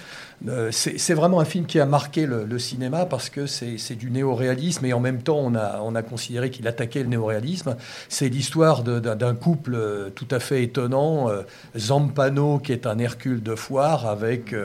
[0.48, 4.86] Euh, c'est vraiment un film qui a marqué le, cinéma parce que c'est du néoréalisme
[4.86, 7.76] et en même temps, on a, on a considéré qu'il attaquait le néoréalisme.
[8.10, 11.30] C'est l'histoire d'un couple euh, tout à fait étonnant.
[11.30, 11.42] euh,
[11.78, 14.56] Zampano, qui est un Hercule de foire, avec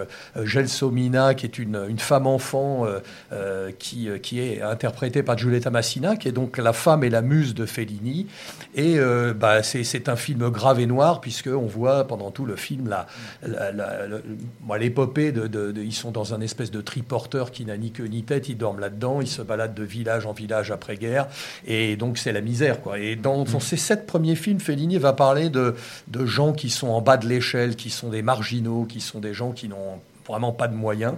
[0.43, 3.01] Gelsomina, qui est une, euh,
[3.33, 7.55] euh, qui, est interprétée par Giulietta Massina, qui est donc la femme et la muse
[7.55, 8.27] de Fellini.
[8.75, 8.99] Et
[9.39, 13.07] bah, c'est un film grave et noir, puisqu'on voit pendant tout le film la-
[13.43, 17.91] la- la- l'épopée de- de- Ils sont dans un espèce de triporteur qui n'a ni
[17.93, 21.27] queue ni tête, ils dorment là-dedans, ils se baladent de village en village après-guerre,
[21.67, 22.81] et donc c'est la misère.
[22.81, 22.99] Quoi.
[22.99, 25.75] Et dans, dans ces sept premiers films, Fellini va parler de,
[26.09, 29.35] de gens qui sont en bas de l'échelle, qui sont des marginaux, qui sont des
[29.35, 31.15] gens qui n'ont vraiment pas de moyens.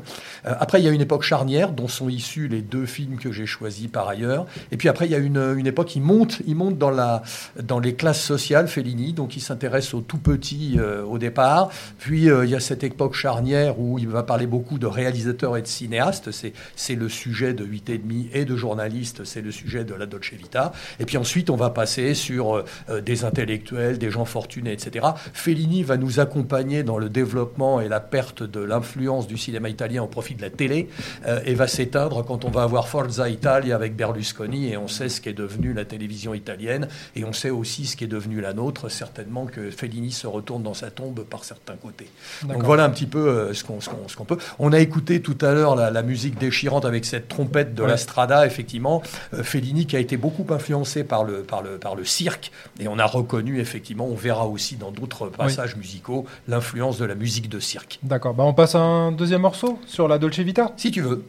[0.46, 3.32] Euh, après, il y a une époque charnière dont sont issus les deux films que
[3.32, 4.46] j'ai choisis par ailleurs.
[4.72, 7.22] Et puis après, il y a une, une époque, il monte, il monte dans, la,
[7.62, 11.70] dans les classes sociales, Fellini, donc il s'intéresse aux tout petits euh, au départ.
[11.98, 15.56] Puis euh, il y a cette époque charnière où il va parler beaucoup de réalisateurs
[15.56, 16.30] et de cinéastes.
[16.30, 20.06] C'est, le sujet de 8 et demi et de journalistes, c'est le sujet de la
[20.06, 20.72] Dolce Vita.
[20.98, 22.64] Et puis ensuite, on va passer sur
[23.04, 25.04] des intellectuels, des gens fortunés, etc.
[25.34, 30.02] Fellini va nous accompagner dans le développement et la perte de l'influence du cinéma italien
[30.02, 30.88] au profit de la télé
[31.26, 35.08] euh, et va s'éteindre quand on va avoir Forza Italia avec Berlusconi et on sait
[35.08, 38.52] ce qu'est devenu la télévision italienne et on sait aussi ce qui est devenu la
[38.54, 38.88] nôtre.
[38.90, 42.08] Certainement que Fellini se retourne dans sa tombe par certains côtés.
[42.44, 44.38] Donc voilà un petit peu euh, ce qu'on ce qu'on peut.
[44.58, 47.88] On a écouté tout à l'heure la, la musique déchirante avec cette trompette de Ouais.
[47.88, 49.02] la Strada, effectivement.
[49.34, 52.88] Euh, Fellini qui a été beaucoup influencé par le, par, le, par le cirque et
[52.88, 57.48] on a reconnu effectivement, on verra aussi dans d'autres passages musicaux, l'influence de la musique
[57.48, 57.98] de cirque.
[58.02, 60.72] D'accord, bah on passe à un deuxième morceau sur la Dolce Vita?
[60.76, 61.24] Si tu veux.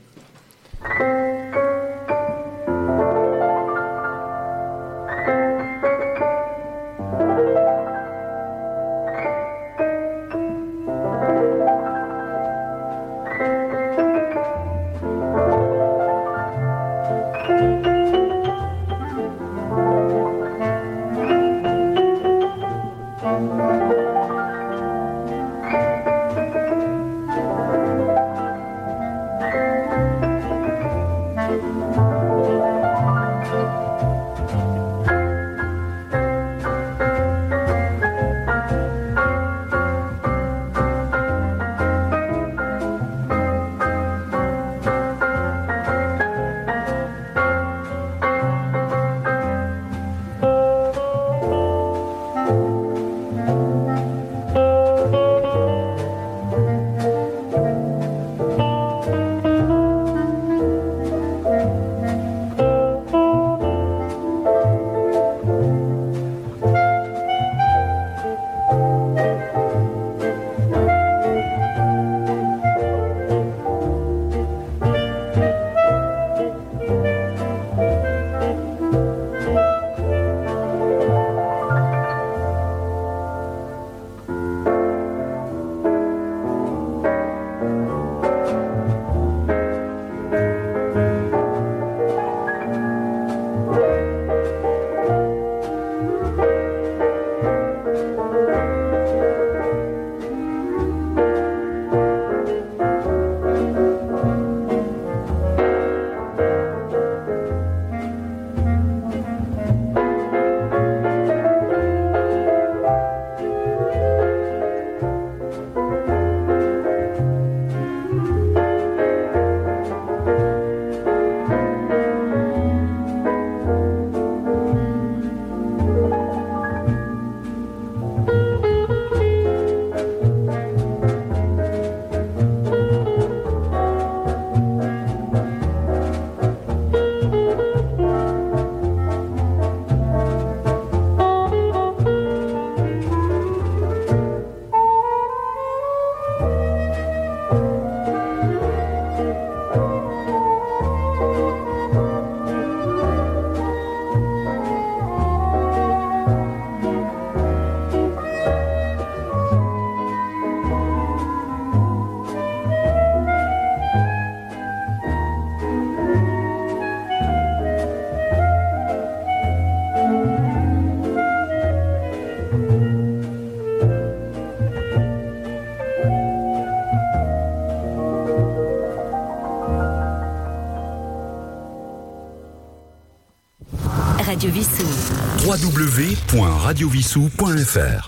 [185.68, 188.08] www.radiovissou.fr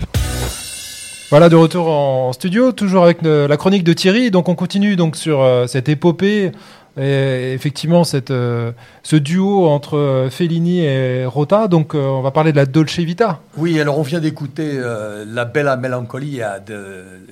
[1.28, 4.30] Voilà de retour en studio, toujours avec euh, la chronique de Thierry.
[4.30, 6.52] Donc on continue donc sur euh, cette épopée
[7.00, 11.66] et effectivement cette, euh, ce duo entre euh, Fellini et Rota.
[11.66, 13.40] Donc euh, on va parler de la Dolce Vita.
[13.56, 16.62] Oui, alors on vient d'écouter euh, La Bella Melancolia,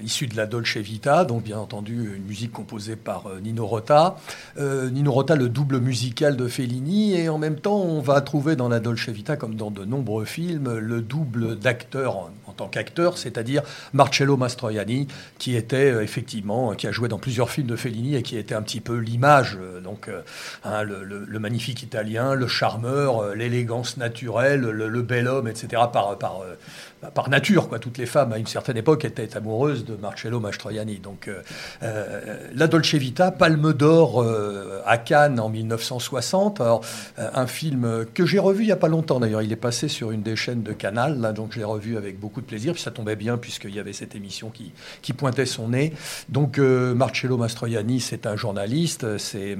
[0.03, 4.17] issue de la Dolce Vita, donc bien entendu une musique composée par euh, Nino Rota.
[4.59, 8.57] Euh, Nino Rota, le double musical de Fellini, et en même temps on va trouver
[8.57, 12.69] dans la Dolce Vita, comme dans de nombreux films, le double d'acteur en, en tant
[12.69, 17.77] qu'acteur, c'est-à-dire Marcello Mastroianni, qui était euh, effectivement, qui a joué dans plusieurs films de
[17.77, 20.23] Fellini et qui était un petit peu l'image, euh, donc euh,
[20.65, 25.83] hein, le, magnifique italien, le charmeur, euh, l'élégance naturelle, le, bel homme, etc.
[25.93, 26.55] par, par, euh,
[27.01, 27.79] bah, par nature, quoi.
[27.79, 30.99] Toutes les femmes à une certaine époque étaient amoureuses de Marcello Mastroianni.
[30.99, 31.43] Donc, euh,
[31.85, 36.61] euh, La Dolce Vita, Palme d'Or euh, à Cannes en 1960.
[36.61, 36.81] Alors,
[37.17, 39.43] un film que j'ai revu il n'y a pas longtemps d'ailleurs.
[39.43, 42.41] Il est passé sur une des chaînes de Canal, donc je l'ai revu avec beaucoup
[42.41, 42.73] de plaisir.
[42.73, 44.73] Puis ça tombait bien puisqu'il y avait cette émission qui,
[45.13, 45.93] pointait son nez.
[46.29, 49.19] Donc, Marcello Mastroianni, c'est un journaliste.
[49.19, 49.57] C'est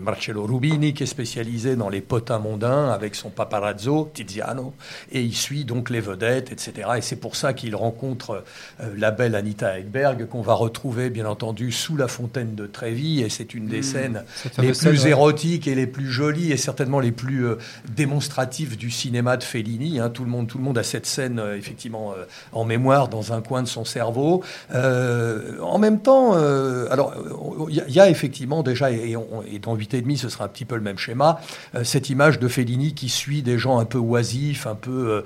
[0.00, 4.74] Marcello Rubini qui est spécialisé dans les potins mondains avec son paparazzo, Tiziano.
[5.12, 6.71] Et il suit donc les vedettes, etc.
[6.78, 8.44] Et c'est pour ça qu'il rencontre
[8.80, 13.20] euh, la belle Anita Ekberg qu'on va retrouver, bien entendu, sous la fontaine de Trévis.
[13.22, 15.10] Et c'est une des scènes Cette les scène, plus ouais.
[15.10, 17.56] érotiques et les plus jolies et certainement les plus euh,
[17.96, 20.00] démonstratives du cinéma de Fellini.
[20.00, 20.10] hein.
[20.10, 22.14] Tout, le monde, tout le monde a cette scène euh, effectivement
[22.52, 24.42] en mémoire dans un coin de son cerveau.
[24.74, 27.14] Euh, en même temps, euh, alors
[27.68, 30.00] il y, a- il y a effectivement déjà, et, et on- et dans 8 et
[30.02, 31.40] demi, ce sera un petit peu le même schéma,
[31.74, 35.24] euh, cette image de Fellini qui suit des gens un peu oisifs, un peu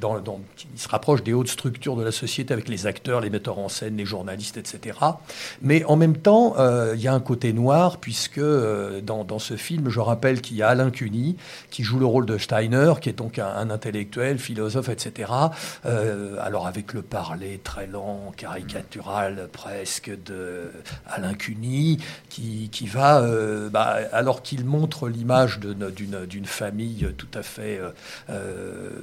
[0.00, 3.30] dans, dans- qui se rapproche des hautes structures de la société avec les acteurs, les
[3.30, 4.98] metteurs en scène, les journalistes, etc.
[5.62, 9.56] Mais en même temps, euh, il y a un côté noir, puisque euh, dans, ce
[9.56, 11.36] film, je rappelle qu'il y a Alain Cuny,
[11.70, 15.32] qui joue le rôle de Steiner, qui est donc un, intellectuel, philosophe, etc.
[15.86, 20.70] Euh, alors avec le parler très lent, caricatural presque de
[21.06, 23.22] Alain Cuny, qui, va,
[23.70, 27.80] bah, alors qu'il montre l'image d'une famille tout à fait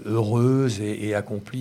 [0.06, 1.55] heureuse et accomplie,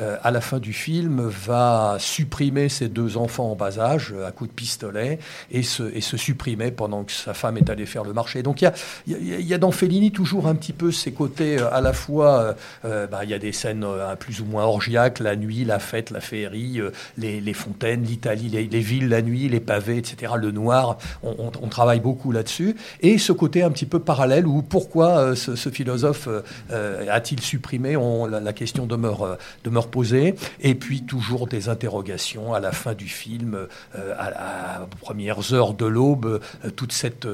[0.00, 4.26] euh, à la fin du film, va supprimer ses deux enfants en bas âge euh,
[4.26, 5.18] à coups de pistolet
[5.50, 8.42] et se, et se supprimer pendant que sa femme est allée faire le marché.
[8.42, 8.72] Donc il
[9.06, 11.92] y a, y a- dans Fellini toujours un petit peu ces côtés euh, à la
[11.92, 13.86] fois, bah, il y a des scènes
[14.18, 16.80] plus ou moins orgiaques, la nuit, la fête, la féerie,
[17.16, 21.68] les, les fontaines, l'Italie, les, les villes la nuit, les pavés, etc., le noir, on,
[21.68, 22.76] travaille beaucoup là-dessus.
[23.00, 26.28] Et ce côté un petit peu parallèle où pourquoi ce, philosophe
[26.70, 27.96] a-t-il supprimé?
[27.96, 29.34] On, la, la question demeure, euh,
[29.64, 30.34] demeure posée.
[30.60, 35.74] Et puis toujours des interrogations à la fin du film, euh, à, à- premières heures
[35.74, 37.26] de l'aube, euh, toute cette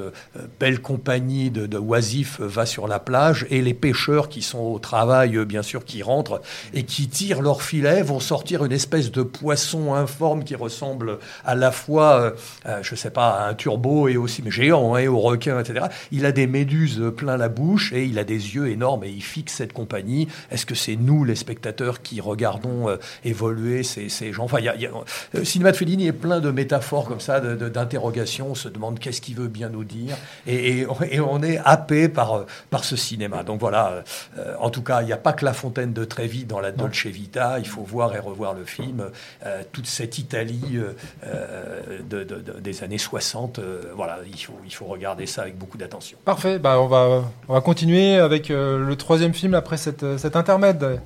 [0.58, 4.78] belle compagnie de, de oisifs va sur la plage et les pêcheurs qui sont au
[4.78, 6.40] travail, bien sûr, qui rentrent
[6.74, 11.54] et qui tirent leur filet vont sortir une espèce de poisson informe qui ressemble à
[11.54, 12.34] la fois,
[12.82, 15.86] je sais pas, à un turbo et aussi mais géant, hein, et au requin, etc.
[16.12, 19.22] Il a des méduses plein la bouche et il a des yeux énormes et il
[19.22, 20.28] fixe cette compagnie.
[20.50, 24.64] Est-ce que c'est nous, les spectateurs, qui regardons euh, évoluer ces, ces gens Enfin, il
[24.64, 24.90] y a, il y a-
[25.32, 28.48] le cinéma de Fellini est plein de métaphores comme ça, d'interrogations.
[28.50, 30.16] On se demande qu'est-ce qu'il veut bien nous dire
[30.46, 33.42] et, et- et on est happé par, euh, par ce cinéma.
[33.42, 34.02] Donc voilà,
[34.38, 36.72] euh, en tout cas, il n'y a pas que la fontaine de Trévi dans la
[36.72, 37.58] Dolce Vita.
[37.58, 39.04] Il faut voir et revoir le film.
[39.46, 40.92] Euh, toute cette Italie euh,
[41.26, 45.42] euh, de- de- de- des années 60, euh, voilà, il faut, il faut regarder ça
[45.42, 46.18] avec beaucoup d'attention.
[46.24, 50.18] Parfait, bah on, va, on va continuer avec euh, le troisième film après cette, euh,
[50.18, 51.00] cet intermède.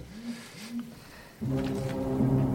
[1.47, 2.54] Thank you.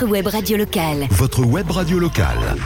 [0.00, 1.06] Votre web radio locale.
[1.10, 2.56] Votre web radio locale.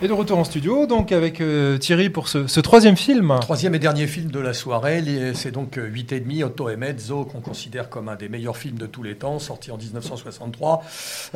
[0.00, 3.36] Et de retour en studio, donc avec euh, Thierry pour ce, ce troisième film.
[3.40, 6.76] Troisième et dernier film de la soirée, c'est donc euh, 8 et demi, Otto et
[6.76, 10.82] Mezzo, qu'on considère comme un des meilleurs films de tous les temps, sorti en 1963,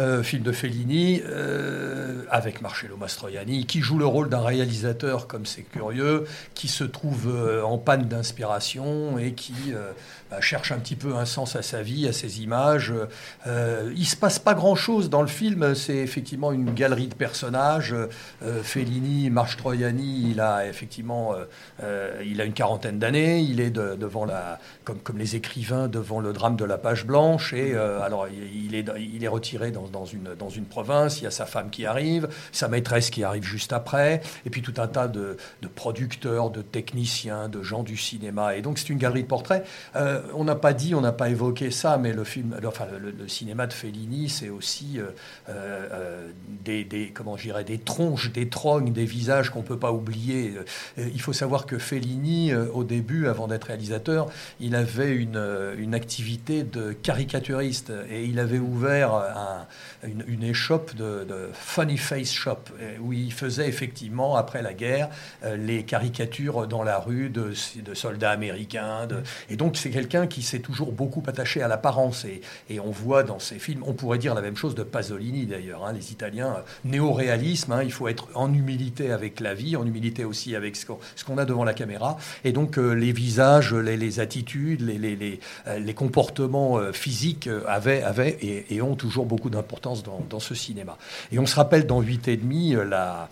[0.01, 1.86] euh, film de Fellini, euh,
[2.31, 7.29] avec Marcello Mastroianni, qui joue le rôle d'un réalisateur, comme c'est curieux, qui se trouve
[7.29, 9.93] euh, en panne d'inspiration et qui euh,
[10.31, 12.93] bah, cherche un petit peu un sens à sa vie, à ses images.
[13.47, 17.95] Euh, il se passe pas grand-chose dans le film, c'est effectivement une galerie de personnages.
[18.63, 21.35] Fellini, Mastroianni, il a effectivement,
[22.25, 26.21] il a une quarantaine d'années, il est de- devant la, comme, comme les écrivains devant
[26.21, 30.05] le drame de la page blanche, et alors il est, il est retiré dans, dans
[30.05, 32.16] une, dans une province, il y a sa femme qui arrive,
[32.53, 35.37] sa maîtresse qui arrive juste après, et puis tout un tas de,
[35.75, 39.67] producteurs, de techniciens, de gens du cinéma, et donc c'est une galerie de portraits.
[39.95, 43.29] Euh, on n'a pas dit, on n'a pas évoqué ça, mais le film, enfin le,
[43.29, 45.11] cinéma de Fellini, c'est aussi euh,
[45.49, 46.29] euh,
[46.65, 50.55] des, comment dirais, des tronches, des trognes, des visages qu'on peut pas oublier.
[50.97, 54.29] Il faut savoir que Fellini, au début, avant d'être réalisateur,
[54.61, 59.67] il avait une, activité de caricaturiste et il avait ouvert un-
[60.07, 64.73] une, une échoppe de, de Funny Face Shop euh, où il faisait effectivement, après la
[64.75, 65.09] guerre,
[65.45, 69.09] euh, les caricatures dans la rue de, de soldats américains.
[69.51, 72.25] et donc, c'est quelqu'un qui s'est toujours beaucoup attaché à l'apparence.
[72.25, 75.47] Et, et on voit dans ses films, on pourrait dire la même chose de Pasolini
[75.47, 75.85] d'ailleurs.
[75.85, 79.85] hein, les Italiens, euh, néo-réalisme, hein, il faut être en humilité avec la vie, en
[79.85, 82.19] humilité aussi avec ce qu'on qu'on a devant la caméra.
[82.45, 85.41] Et donc, les visages, les, attitudes, les, les,
[85.79, 90.99] les, comportements physiques avaient, avaient et, et ont toujours beaucoup d'importance dans, dans ce cinéma.
[91.33, 93.29] Et on se rappelle dans 8 et demi euh, la,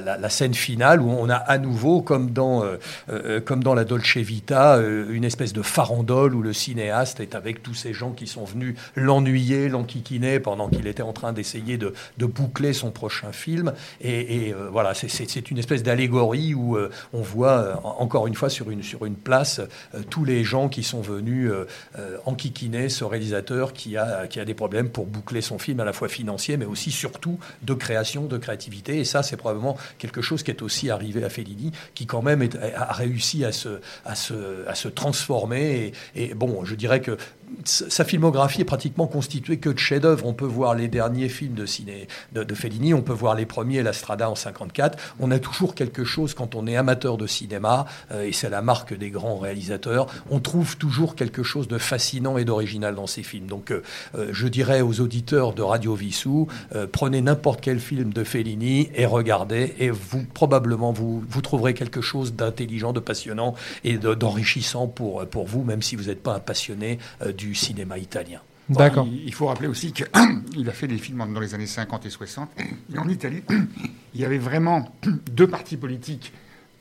[0.00, 2.76] la, scène finale où on a à nouveau, comme dans, euh,
[3.10, 7.62] euh, dans la Dolce Vita, euh, une espèce de farandole où le cinéaste est avec
[7.62, 11.92] tous ces gens qui sont venus l'ennuyer, l'enquiquiner pendant qu'il était en train d'essayer de,
[12.18, 13.72] boucler son prochain film.
[14.00, 18.48] Et, euh, voilà, c'est- une espèce d'allégorie où euh, on voit euh, encore une fois
[18.48, 18.82] sur une,
[19.14, 19.60] place
[19.94, 21.66] euh, tous les gens qui sont venus euh,
[21.98, 25.84] euh, enquiquiner ce réalisateur qui a, qui a des problèmes pour boucler son film à
[25.84, 28.92] la fois financier mais aussi surtout de création, de créativité.
[29.00, 32.40] Et ça, c'est probablement quelque chose qui est aussi arrivé à Fellini, qui quand même
[32.42, 35.92] est- a réussi à se, à se, à se transformer.
[36.16, 37.16] Et, et bon, je dirais que
[37.64, 40.26] sa filmographie est pratiquement constituée que de chefs-d'œuvre.
[40.26, 43.82] On peut voir les derniers films de ciné de, Fellini, on peut voir les premiers,
[43.82, 44.98] La Strada en 54.
[45.20, 48.62] On a toujours quelque chose quand on est amateur de cinéma, euh, et c'est la
[48.62, 50.06] marque des grands réalisateurs.
[50.30, 53.46] On trouve toujours quelque chose de fascinant et d'original dans ces films.
[53.46, 53.82] Donc, euh,
[54.14, 56.48] euh, je dirais aux auditeurs de Radio Vissou,
[56.92, 62.00] prenez n'importe quel film de Fellini et regardez, et vous probablement vous, vous trouverez quelque
[62.00, 66.34] chose d'intelligent, de passionnant et de- d'enrichissant pour, pour vous, même si vous n'êtes pas
[66.34, 66.98] un passionné
[67.36, 68.40] du cinéma italien.
[68.68, 69.06] D'accord.
[69.10, 72.10] Il, il faut rappeler aussi qu'il a fait des films dans les années 50 et
[72.10, 72.50] 60.
[72.94, 73.42] Et en Italie,
[74.14, 74.90] il y avait vraiment
[75.32, 76.32] deux partis politiques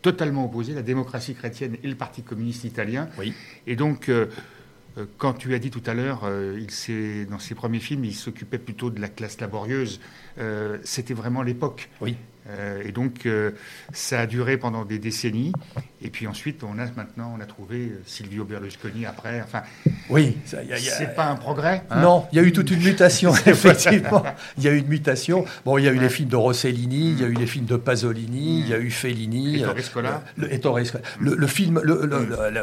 [0.01, 3.08] totalement opposés, la démocratie chrétienne et le Parti communiste italien.
[3.18, 3.34] Oui.
[3.68, 4.26] Et donc, euh,
[4.97, 8.04] euh, quand tu as dit tout à l'heure, euh, il s'est- dans ses premiers films,
[8.04, 10.01] il s'occupait plutôt de la classe laborieuse.
[10.39, 11.89] Euh, C'était vraiment l'époque.
[12.01, 12.18] Oui.
[12.50, 13.52] Euh, et donc, euh,
[13.94, 15.54] ça a duré pendant des décennies.
[16.02, 19.41] Et puis ensuite, on a maintenant, on a trouvé euh, Silvio Berlusconi après.
[19.41, 19.62] Enfin,
[20.10, 21.84] Oui, c'est pas un progrès.
[21.89, 22.02] hein?
[22.02, 24.24] Non, il y a eu toute une mutation, effectivement.
[24.58, 25.46] Il y a eu une mutation.
[25.64, 27.66] Bon, il y a eu les films de Rossellini, il y a eu les films
[27.66, 29.64] de Pasolini, il y a eu Fellini.
[29.64, 30.22] Euh, Scola.
[30.38, 31.04] Le, Ettore Scola.
[31.20, 32.06] Le- le film, le,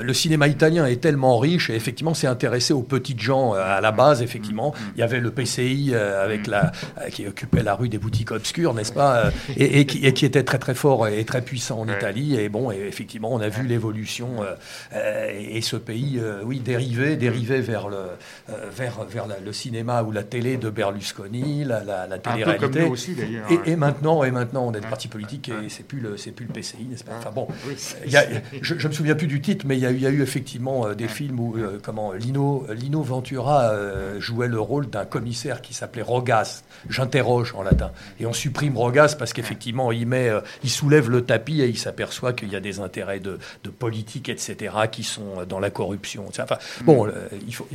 [0.03, 3.93] le- cinéma italien est tellement riche et effectivement s'est intéressé aux petites gens à la
[3.93, 4.20] base.
[4.20, 6.72] Effectivement, il y avait le PCI avec la
[7.12, 9.31] qui occupait la rue des boutiques obscures, n'est-ce pas,
[9.70, 11.94] et, et qui, et qui était très très fort et très puissant en Ouais.
[11.96, 12.36] Italie.
[12.36, 14.54] Et bon, et effectivement, on a vu l'évolution euh,
[14.94, 19.52] euh, et ce pays, euh, oui, dérivé, dérivé vers le euh, vers vers la- le
[19.52, 22.82] cinéma ou la télé de Berlusconi, la, la, télé-réalité.
[22.84, 23.46] aussi, d'ailleurs.
[23.66, 26.46] Et, maintenant, et maintenant, on est le parti politique et c'est plus le, c'est plus
[26.46, 27.12] le PCI, n'est-ce pas?
[27.18, 27.74] Enfin bon, Oui.
[28.06, 28.24] il y a-
[28.60, 30.92] je, je me souviens plus du titre, mais il y a, y a eu effectivement
[30.94, 33.72] des films où comment Lino, Lino Ventura
[34.18, 36.62] jouait le rôle d'un commissaire qui s'appelait Rogas.
[36.88, 37.90] J'interroge en latin.
[38.18, 41.78] Et on supprime Rogas parce qu'effectivement, il met, euh, il soulève le tapis et il
[41.78, 46.24] s'aperçoit qu'il y a des intérêts de, de politique, etc., qui sont dans la corruption.
[46.28, 46.44] Enfin,
[46.84, 47.12] bon, euh,
[47.46, 47.66] il faut,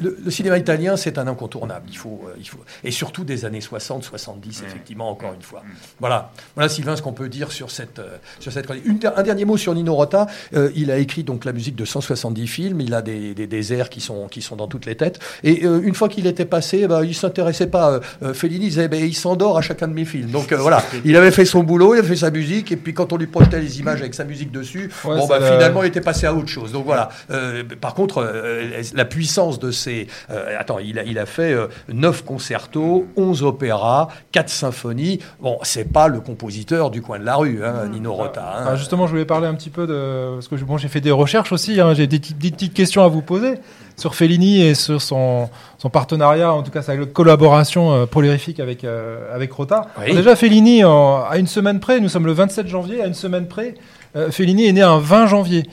[0.00, 1.86] le, le cinéma italien, c'est un incontournable.
[1.90, 5.62] Il faut, euh, il faut, et surtout des années 60, 70, effectivement, encore une fois.
[6.00, 8.00] Voilà, voilà Sylvain, ce qu'on peut dire sur cette,
[8.40, 8.66] sur cette.
[8.84, 10.26] Une- un dernier mot sur Nino Rota.
[10.54, 12.80] Euh, il a écrit donc la musique de 170 films.
[12.80, 15.18] Il a des, des, des airs qui sont, qui sont dans toutes les têtes.
[15.44, 18.00] Et euh, une fois qu'il était passé, bah, il s'intéressait pas.
[18.22, 20.30] Euh, Fellini disait, ben, il s'endort à chacun de mes films.
[20.30, 23.12] Donc voilà, il avait fait son boulot, il avait fait sa musique, et puis quand
[23.12, 25.82] on lui projetait les images avec sa musique dessus, Ouais, bon, ça bah, l'a- finalement,
[25.82, 26.72] il était passé à autre chose.
[26.72, 27.08] Donc voilà.
[27.30, 30.06] Euh, par contre, euh, la puissance de ces.
[30.30, 35.20] euh, attends, il a, il a fait euh, 9 concertos, 11 opéras, 4 symphonies.
[35.40, 38.42] Bon, c'est pas le compositeur du coin de la rue, hein, Nino Rota.
[38.58, 38.64] hein.
[38.68, 40.34] Ah, justement, je voulais parler un petit peu de.
[40.34, 43.22] Parce que bon, j'ai fait des recherches aussi, hein, j'ai des petites questions à vous
[43.22, 43.54] poser
[43.96, 48.84] sur Fellini et sur son, son partenariat, en tout cas sa collaboration euh, prolifique avec,
[48.84, 49.86] euh, avec Rota.
[49.98, 50.04] Oui.
[50.04, 53.14] Alors déjà, Fellini, en- à une semaine près, nous sommes le 27 janvier, à une
[53.14, 53.74] semaine près,
[54.14, 55.64] euh, Fellini est né un 20 janvier.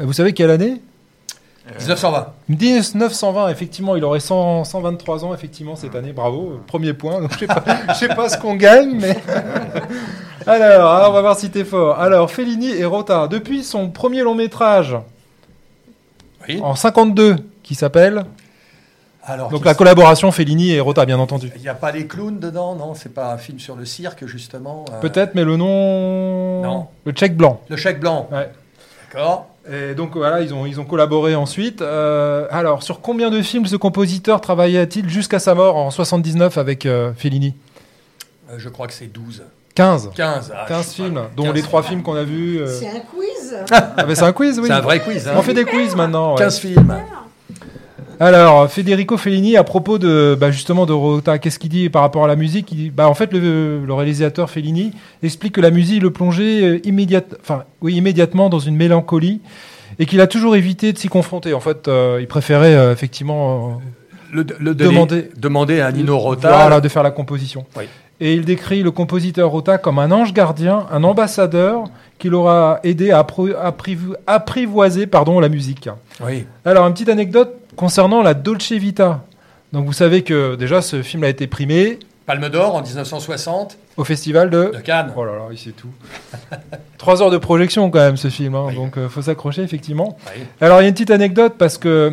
[0.00, 0.80] Euh, Vous savez quelle année?
[1.78, 2.28] 1920.
[2.48, 6.12] 1920, effectivement, il aurait 100 123 ans, effectivement, cette année.
[6.12, 7.20] Bravo, premier point.
[7.20, 9.14] Donc, je sais pas, je sais pas ce qu'on gagne, mais.
[10.46, 11.98] alors, alors, on va voir si t'es fort.
[12.00, 14.96] Alors, Fellini et Rota, depuis son premier long métrage
[16.48, 16.58] Oui.
[16.62, 17.36] en 52,
[17.68, 18.24] qui s'appelle.
[19.24, 21.52] Alors, Donc, la collaboration Fellini et Rota, bien entendu.
[21.56, 24.24] Il n'y a pas les clowns dedans, non C'est pas un film sur le cirque,
[24.26, 26.62] justement euh, Peut-être, mais le nom.
[26.62, 26.86] Non.
[27.04, 27.60] Le tchèque blanc.
[27.68, 28.26] Le chèque blanc.
[28.32, 28.50] Ouais.
[29.12, 29.48] D'accord.
[29.70, 31.82] Et donc voilà, ils ont, ils ont collaboré ensuite.
[31.82, 36.86] Euh, alors, sur combien de films ce compositeur travailla-t-il jusqu'à sa mort en 79 avec
[36.86, 37.54] euh, Fellini?
[38.50, 39.42] Euh, je crois que c'est 12.
[39.74, 40.10] 15.
[40.14, 40.52] 15.
[40.56, 41.04] ah, 15 je sais pas.
[41.04, 42.60] films, dont 15 les trois films qu'on a vus.
[42.60, 42.66] euh.
[42.66, 44.64] C'est un quiz Ah, c'est un quiz, oui.
[44.68, 45.28] C'est un vrai quiz.
[45.28, 45.32] Hein.
[45.36, 46.32] On fait des quiz maintenant.
[46.32, 46.38] ouais.
[46.38, 46.96] 15 films.
[48.20, 52.24] Alors, Federico Fellini, à propos de bah, justement de Rota, qu'est-ce qu'il dit par rapport
[52.24, 52.72] à la musique?
[52.72, 54.92] Il dit, bah, en fait, le, le réalisateur Fellini
[55.22, 59.40] explique que la musique le plongeait euh, immédiate, enfin, oui, immédiatement dans une mélancolie
[60.00, 61.54] et qu'il a toujours évité de s'y confronter.
[61.54, 63.78] En fait, euh, il préférait euh, effectivement
[64.34, 66.48] euh, Le, le Demander- demander à Nino Rota.
[66.48, 67.66] voilà, de faire la composition.
[67.76, 67.84] Oui.
[68.20, 71.84] Et il décrit le compositeur Rota comme un ange gardien, un ambassadeur
[72.18, 73.24] qui l'aura aidé à
[74.26, 75.88] apprivoiser pardon, la musique.
[76.26, 76.44] Oui.
[76.64, 79.24] Alors, une petite anecdote concernant la Dolce Vita.
[79.72, 84.04] Donc, vous savez que déjà, ce film a été primé Palme d'Or en 1960 au
[84.04, 84.72] festival de.
[84.74, 85.12] de Cannes.
[85.16, 85.88] Oh là là, il sait tout.
[86.98, 88.54] Trois heures de projection, quand même, ce film.
[88.54, 88.68] hein.
[88.74, 90.18] Donc, il faut s'accrocher, effectivement.
[90.36, 90.42] Oui.
[90.60, 92.12] Alors, il y a une petite anecdote parce que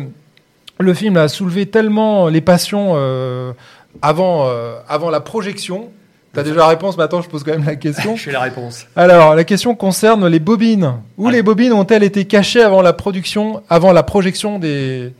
[0.78, 3.52] le film a soulevé tellement les passions euh,
[4.00, 5.90] avant, euh, avant la projection.
[6.32, 8.14] T'as déjà la réponse, mais attends, je pose quand même la question.
[8.16, 8.86] J'ai la réponse.
[8.94, 10.94] Alors, la question concerne les bobines.
[11.18, 11.32] Où Ah.
[11.32, 15.12] les bobines ont-elles été cachées avant la production, avant la projection des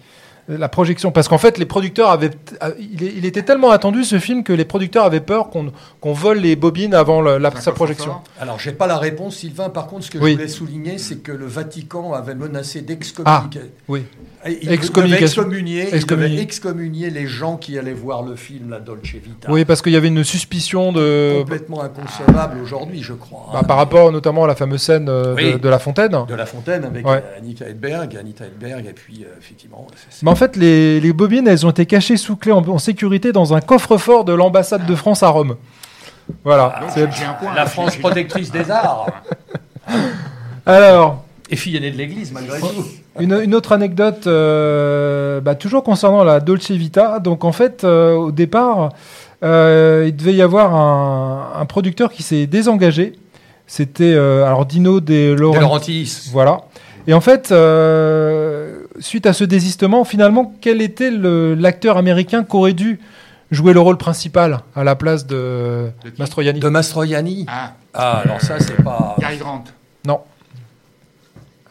[0.48, 2.30] la projection parce qu'en fait les producteurs avaient
[2.62, 6.54] euh, il, était tellement attendu ce film que les producteurs avaient peur qu'on vole les
[6.56, 8.14] bobines avant le- la- sa projection.
[8.40, 9.70] Alors, j'ai pas la réponse, Sylvain.
[9.70, 10.32] Par contre, ce que Oui.
[10.32, 13.60] je voulais souligner, c'est que le Vatican avait menacé d'excommuniquer.
[13.88, 14.04] Oui.
[14.46, 15.02] Il Excommunication.
[15.02, 15.24] devait
[15.56, 16.40] excommunier, Excommunier.
[16.40, 19.50] excommunier les gens qui allaient voir le film La Dolce Vita.
[19.50, 23.48] Oui, parce qu'il y avait une suspicion de Complètement inconcevable aujourd'hui, je crois.
[23.52, 23.64] bah, hein.
[23.64, 25.58] par rapport notamment à la fameuse scène euh, de, Oui.
[25.60, 26.16] de la fontaine.
[26.28, 27.24] de La Fontaine avec Ouais.
[27.36, 29.84] Anita Hedberg, Anita Hedberg, et puis euh, effectivement.
[30.22, 33.54] Mais fait, les, les bobines, elles ont été cachées sous clé en, en sécurité dans
[33.54, 35.56] un coffre-fort de l'ambassade de France à Rome.
[36.44, 36.72] Voilà.
[36.76, 37.54] Ah, Donc, C'est- j'ai un point.
[37.54, 39.06] La France protectrice des arts.
[40.66, 42.66] Alors, Et fille aînée de l'Église, malgré tout.
[43.20, 47.18] Une, une autre anecdote, euh, bah, toujours concernant la Dolce Vita.
[47.20, 48.90] Donc en fait, euh, au départ,
[49.44, 53.12] euh, il devait y avoir un, un producteur qui s'est désengagé.
[53.68, 55.60] C'était euh, alors Dino De De Laurentiis.
[55.60, 56.28] Laurentiis.
[56.32, 56.62] Voilà.
[57.06, 62.72] Et en fait, euh, suite à ce désistement, finalement, quel était l'acteur américain qui aurait
[62.72, 62.98] dû
[63.50, 67.46] jouer le rôle principal à la place de De Mastroianni De Mastroianni.
[67.48, 69.16] Ah, Ah, alors ça, c'est pas.
[69.18, 69.64] Gary Grant.
[70.06, 70.20] Non.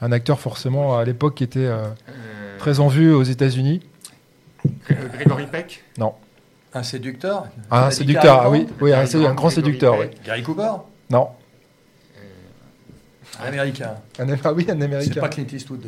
[0.01, 3.81] Un acteur forcément à l'époque qui était euh, Euh, très en vue aux États-Unis.
[4.89, 5.83] Gré- Grégory Peck.
[6.73, 10.07] Un séducteur Ah, un séducteur, ah oui, oui un, grand séducteur, oui.
[10.25, 10.71] Gary Cooper?
[11.09, 11.29] Non,
[13.43, 13.95] Un Américain.
[14.19, 15.21] un, ah oui, un C'est américain.
[15.21, 15.81] pas Clint Eastwood.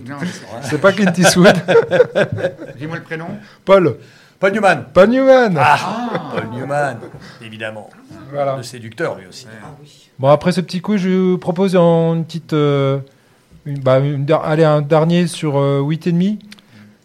[0.63, 1.53] C'est pas Clint Eastwood.
[2.77, 3.27] Dis-moi le prénom.
[3.63, 3.97] Paul.
[4.39, 4.85] Paul Newman.
[4.93, 5.57] Paul Newman.
[5.59, 6.97] Ah, Paul Newman,
[7.43, 7.89] évidemment.
[8.31, 8.57] Voilà.
[8.57, 9.47] Le séducteur, lui aussi.
[10.19, 12.53] Bon, après ce petit coup, je vous propose une petite.
[12.53, 12.99] euh,
[13.65, 16.37] une, bah, une allez, un dernier sur euh, 8,5.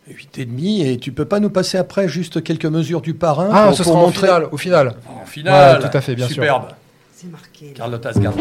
[0.09, 3.49] 8 et demi, et tu peux pas nous passer après juste quelques mesures du parrain
[3.51, 4.49] Ah, pour, ce pour sera montrer au final.
[4.53, 4.95] Au final.
[5.23, 5.81] En finale.
[5.83, 6.35] Ouais, tout à fait, bien sûr.
[6.35, 6.65] Superbe.
[7.15, 7.67] C'est marqué.
[7.75, 8.35] Carlotta Asgard.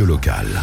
[0.00, 0.62] Locale.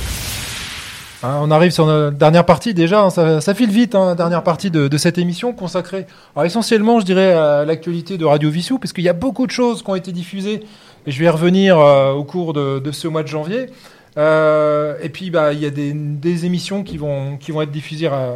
[1.22, 4.42] Hein, on arrive sur notre dernière partie déjà, hein, ça, ça file vite, hein, dernière
[4.42, 6.08] partie de, cette émission consacrée
[6.44, 9.84] essentiellement je dirais à l'actualité de Radio Vissou, parce qu'il y a beaucoup de choses
[9.84, 10.64] qui ont été diffusées,
[11.06, 13.68] et je vais y revenir euh, au cours de, ce mois de janvier.
[14.18, 18.08] Euh, et puis bah, il y a des, émissions qui vont, qui vont être diffusées
[18.12, 18.36] euh,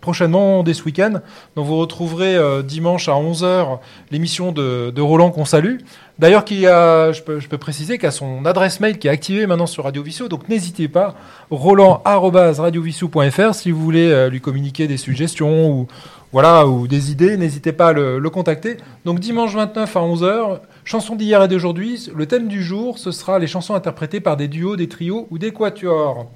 [0.00, 1.20] prochainement dès ce week-end.
[1.56, 3.78] Donc vous retrouverez euh, dimanche à 11h
[4.10, 5.78] l'émission de, Roland qu'on salue.
[6.18, 9.66] D'ailleurs, a, je, peux, je peux préciser qu'à son adresse mail qui est activée maintenant
[9.66, 11.14] sur Radio Vissou, donc n'hésitez pas,
[11.50, 15.86] roland@radiovissou.fr si vous voulez euh, lui communiquer des suggestions ou
[16.32, 18.76] voilà ou des idées, n'hésitez pas à le, le contacter.
[19.04, 23.38] Donc dimanche 29 à 11h, chanson d'hier et d'aujourd'hui, le thème du jour, ce sera
[23.38, 26.30] les chansons interprétées par des duos, des trios ou des quatuors.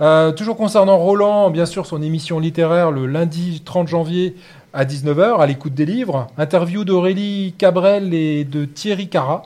[0.00, 4.36] Euh, toujours concernant Roland, bien sûr, son émission littéraire le lundi 30 janvier
[4.72, 6.28] à 19h, à l'écoute des livres.
[6.38, 9.42] Interview d'Aurélie Cabrel et de Thierry Cara.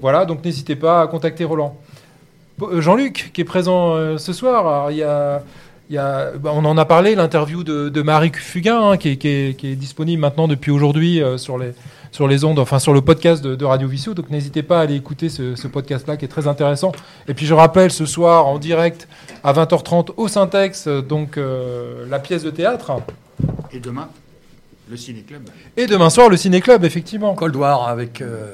[0.00, 1.76] Voilà, donc n'hésitez pas à contacter Roland.
[2.62, 7.90] Euh, Jean-Luc, qui est présent euh, ce soir, bah, on en a parlé, l'interview de,
[7.90, 11.72] de Marie Fugain, hein, qui, est, disponible maintenant depuis aujourd'hui sur les
[12.12, 14.14] sur les ondes, enfin sur le podcast de, de Radio Vissou.
[14.14, 16.92] Donc n'hésitez pas à aller écouter ce, ce podcast-là qui est très intéressant.
[17.26, 19.08] Et puis je rappelle ce soir en direct
[19.42, 22.92] à 20h30 au Syntex, donc euh, la pièce de théâtre.
[23.72, 24.08] Et demain,
[24.90, 25.48] le ciné-club.
[25.76, 27.34] Et demain soir, le ciné-club, effectivement.
[27.34, 28.46] Cold War avec euh,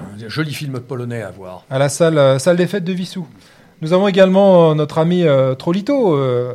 [0.00, 1.62] un joli film polonais à voir.
[1.70, 3.26] À la salle, euh, salle des fêtes de Vissou.
[3.80, 6.16] Nous avons également notre ami euh, Trolito.
[6.16, 6.54] euh,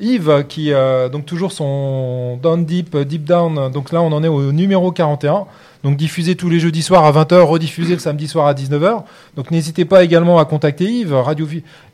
[0.00, 3.70] Yves, qui euh, donc toujours son Down Deep, Deep Down.
[3.70, 5.44] Donc là, on en est au numéro 41.
[5.82, 9.02] Donc diffusé tous les jeudis soirs à 20h, rediffusé le samedi soir à 19h.
[9.36, 11.46] Donc n'hésitez pas également à contacter Yves, radio,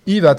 [0.07, 0.37] Yves at.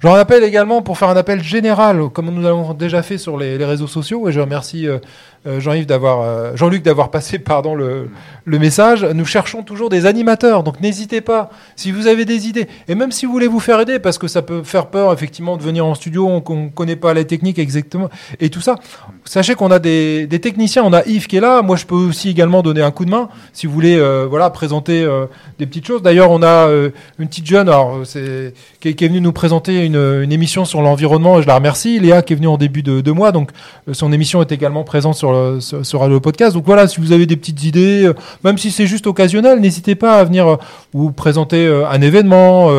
[0.00, 3.56] J'en rappelle également pour faire un appel général, comme nous l'avons déjà fait sur les,
[3.56, 4.98] les, réseaux sociaux, et je remercie euh,
[5.46, 8.10] Jean-Yves d'avoir, euh, Jean-Luc d'avoir passé pardon le,
[8.44, 9.04] le message.
[9.04, 13.12] Nous cherchons toujours des animateurs, donc n'hésitez pas si vous avez des idées, et même
[13.12, 15.86] si vous voulez vous faire aider, parce que ça peut faire peur effectivement de venir
[15.86, 18.08] en studio, on, ne connaît pas la technique exactement
[18.40, 18.76] et tout ça.
[19.24, 22.30] Sachez qu'on a des, techniciens, on a Yves qui est là, moi je peux aussi
[22.30, 25.26] également donner un coup de main si vous voulez, euh, voilà, présenter euh,
[25.58, 26.02] des petites choses.
[26.02, 30.32] D'ailleurs, on a euh, une petite jeune, alors c'est qui, est venue nous présenter une,
[30.32, 31.98] émission sur l'environnement, et je la remercie.
[31.98, 33.50] Léa qui est venue en début de, de mois, donc
[33.88, 36.54] euh, son émission est également présente sur le, sur, sur le podcast.
[36.54, 38.14] Donc voilà, si vous avez des petites idées, euh,
[38.44, 40.56] même si c'est juste occasionnel, n'hésitez pas à venir euh,
[40.92, 42.70] vous présenter un événement,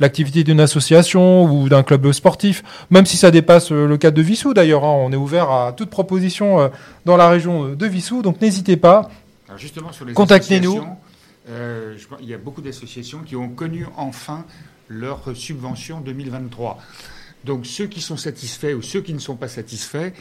[0.00, 4.54] l'activité d'une association ou d'un club sportif, même si ça dépasse le cadre de Vissou
[4.54, 4.84] d'ailleurs.
[4.84, 6.70] Hein, on est ouvert à toute proposition
[7.04, 9.08] dans la région de Vissou, donc n'hésitez pas.
[10.14, 10.82] Contactez-nous.
[11.48, 14.44] Euh, il y a beaucoup d'associations qui ont connu enfin
[14.88, 16.78] leur subvention 2023.
[17.44, 20.12] Donc ceux qui sont satisfaits ou ceux qui ne sont pas satisfaits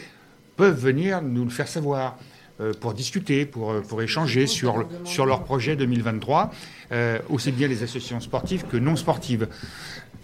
[0.55, 2.17] peuvent venir nous le faire savoir
[2.61, 6.51] euh, pour discuter, pour, pour échanger sur, le, sur leur projet 2023,
[6.91, 9.47] euh, aussi bien les associations sportives que non sportives.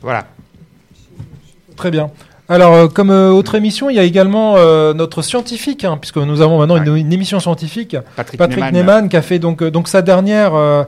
[0.01, 0.27] Voilà.
[1.75, 2.11] Très bien.
[2.51, 6.17] Alors, euh, comme euh, autre émission, il y a également euh, notre scientifique, hein, puisque
[6.17, 8.73] nous avons maintenant une, une, émission scientifique, Patrick, Patrick Neyman.
[8.73, 10.83] Neyman, qui a fait donc, donc sa dernière euh,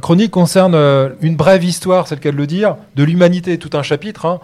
[0.00, 0.74] chronique concerne
[1.20, 4.24] une brève histoire, c'est le cas de le dire, de l'humanité, tout un chapitre.
[4.24, 4.40] Hein.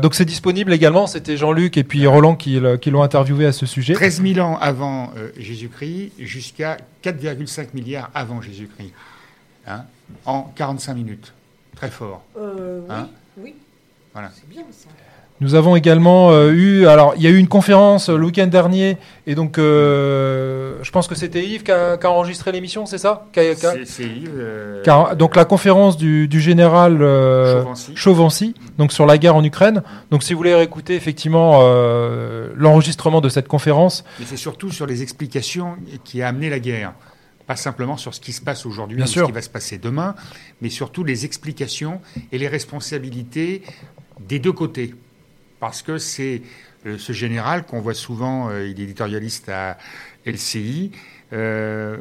[0.00, 3.66] Donc c'est disponible également, c'était Jean-Luc et puis Roland qui, qui l'ont interviewé à ce
[3.66, 3.94] sujet.
[3.94, 8.92] 13 000 ans avant Jésus-Christ jusqu'à 4,5 milliards avant Jésus-Christ,
[9.66, 9.84] hein,
[10.24, 11.32] en 45 minutes.
[11.76, 12.22] Très fort.
[12.36, 13.54] hein oui, oui.
[14.12, 14.30] Voilà.
[14.34, 14.88] C'est bien ça.
[15.42, 18.96] Nous avons également euh, eu, alors il y a eu une conférence le week-end dernier,
[19.26, 22.96] et donc euh, je pense que c'était Yves qui a, qui a enregistré l'émission, c'est
[22.96, 24.30] ça C'est Yves.
[24.36, 27.92] Euh, a, donc la conférence du, du général Chauvency.
[27.96, 29.82] Chauvency, donc sur la guerre en Ukraine.
[30.12, 34.04] Donc si vous voulez réécouter effectivement euh, l'enregistrement de cette conférence.
[34.20, 35.74] Mais c'est surtout sur les explications
[36.04, 36.92] qui a amené la guerre
[37.48, 40.14] pas simplement sur ce qui se passe aujourd'hui ou ce qui va se passer demain,
[40.60, 43.62] mais surtout les explications et les responsabilités
[44.20, 44.94] des deux côtés
[45.62, 46.42] parce que c'est
[46.86, 49.78] euh, ce général qu'on voit souvent, euh, il est éditorialiste à
[50.26, 50.90] LCI,
[51.32, 51.96] euh,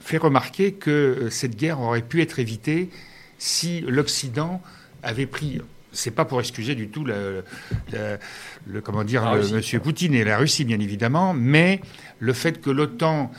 [0.00, 2.90] fait remarquer que cette guerre aurait pu être évitée
[3.38, 4.60] si l'Occident
[5.02, 5.62] avait pris.
[5.92, 7.42] C'est pas pour excuser du tout le,
[7.90, 8.18] le-
[8.66, 9.40] le- comment dire le-.
[9.54, 11.80] Monsieur Poutine et la Russie bien évidemment, mais
[12.18, 13.30] le fait que l'OTAN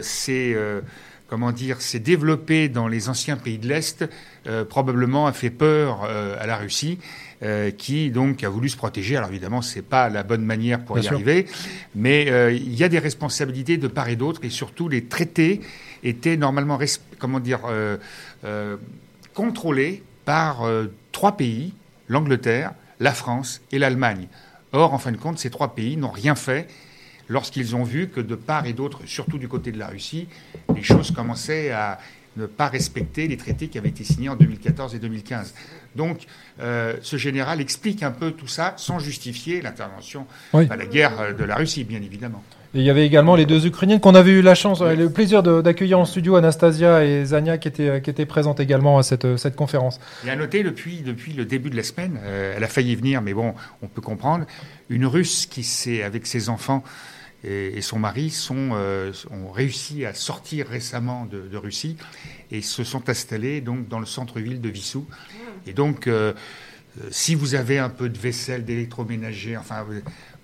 [0.00, 0.56] s'est
[1.28, 4.04] comment dire s'est développée dans les anciens pays de l'Est
[4.46, 6.98] euh, probablement a fait peur euh, à la Russie.
[7.42, 9.16] Euh, qui donc a voulu se protéger.
[9.16, 11.14] Alors évidemment, c'est pas la bonne manière pour Bien y sûr.
[11.16, 11.46] arriver,
[11.94, 15.60] mais euh, il y a des responsabilités de part et d'autre, et surtout les traités
[16.02, 16.78] étaient normalement,
[17.18, 18.76] comment dire, euh,
[19.34, 20.62] contrôlés par
[21.12, 21.74] trois pays,
[22.08, 24.28] l'Angleterre, la France et l'Allemagne.
[24.72, 26.68] Or, en fin de compte, ces trois pays n'ont rien fait
[27.28, 30.28] lorsqu'ils ont vu que de part et d'autre, surtout du côté de la Russie,
[30.74, 31.98] les choses commençaient à
[32.36, 35.54] ne pas respecter les traités qui avaient été signés en 2014 et 2015.
[35.94, 36.26] Donc,
[36.60, 40.64] euh, ce général explique un peu tout ça sans justifier l'intervention, Oui.
[40.64, 42.42] enfin, la guerre euh, de la Russie, bien évidemment.
[42.74, 45.08] Et il y avait également les deux Ukrainiennes qu'on avait eu la chance, euh, le
[45.08, 49.38] plaisir d'accueillir en studio, Anastasia et Zania, qui étaient, qui étaient présentes également à cette,
[49.38, 49.98] cette conférence.
[50.26, 53.22] Et à noter, depuis, depuis le début de la semaine, euh, elle a failli venir,
[53.22, 54.44] mais bon, on peut comprendre,
[54.90, 56.84] une Russe qui s'est, avec ses enfants
[57.46, 61.96] et, et son mari, sont, euh, ont réussi à sortir récemment de, de Russie
[62.50, 65.06] et se sont installés donc dans le centre-ville de Vissou.
[65.66, 66.32] Et donc, euh,
[67.00, 69.84] euh, si vous avez un peu de vaisselle, d'électroménager, enfin,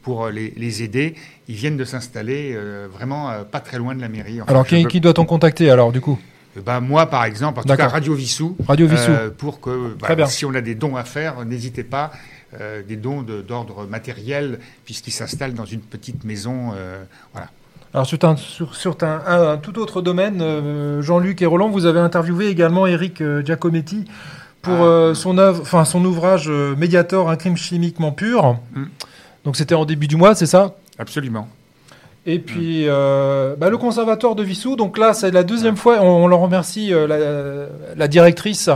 [0.03, 1.15] pour les, les aider,
[1.49, 4.41] ils viennent de s'installer euh, vraiment pas très loin de la mairie.
[4.41, 6.19] Enfin, Alors, qui, peux- qui doit-on contacter alors, du coup?
[6.67, 7.89] Ben, moi, par exemple, en tout cas.
[7.89, 9.11] Radio Vissou, Radio Vissou.
[9.11, 10.27] euh, pour que bien.
[10.27, 12.13] si on a des dons à faire, n'hésitez pas.
[12.61, 16.71] Euh, des dons de- d'ordre matériel, puisqu'ils s'installent dans une petite maison.
[16.77, 17.49] euh, voilà.
[17.95, 21.69] Alors sur un, sur, sur un, un- un tout autre domaine, euh, Jean-Luc et Roland,
[21.69, 24.05] vous avez interviewé également Eric Giacometti
[24.63, 25.13] pour Ah.
[25.15, 28.57] son, enfin, son ouvrage Mediator, un crime chimiquement pur.
[28.75, 28.85] Mm.
[29.45, 30.75] Donc c'était en début du mois, c'est ça?
[30.99, 31.49] Absolument.
[32.25, 36.25] Et puis euh, bah, le conservatoire de Vissou, donc là c'est la deuxième fois, on,
[36.25, 38.71] on leur remercie euh, la, la directrice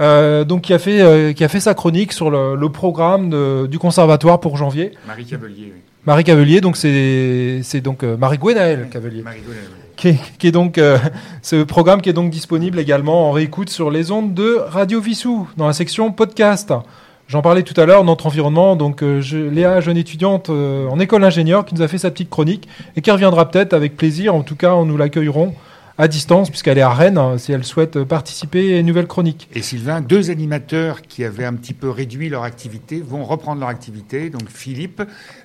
[0.00, 3.30] euh, donc qui a fait euh, qui a fait sa chronique sur le, le programme
[3.30, 4.92] de- du conservatoire pour janvier.
[5.06, 5.80] Marie Cavelier, oui.
[6.06, 9.38] Marie Cavelier, donc c'est c'est donc euh, Marie Gwenaëlle Cavelier Marie
[9.96, 10.78] qui est, qui est donc
[11.40, 15.48] ce programme qui est donc disponible également en réécoute sur les ondes de Radio Vissou
[15.56, 16.74] dans la section podcast.
[17.28, 18.76] J'en parlais tout à l'heure, notre environnement.
[18.76, 22.68] Donc je- Léa, jeune étudiante en école ingénieur, qui nous a fait sa petite chronique
[22.94, 24.34] et qui reviendra peut-être avec plaisir.
[24.34, 25.54] En tout cas, on nous l'accueillerons
[25.98, 29.48] à distance puisqu'elle est à Rennes hein, si elle souhaite participer à une nouvelle chronique.
[29.54, 33.68] Et Sylvain, deux animateurs qui avaient un petit peu réduit leur activité vont reprendre leur
[33.68, 35.02] activité, donc Philippe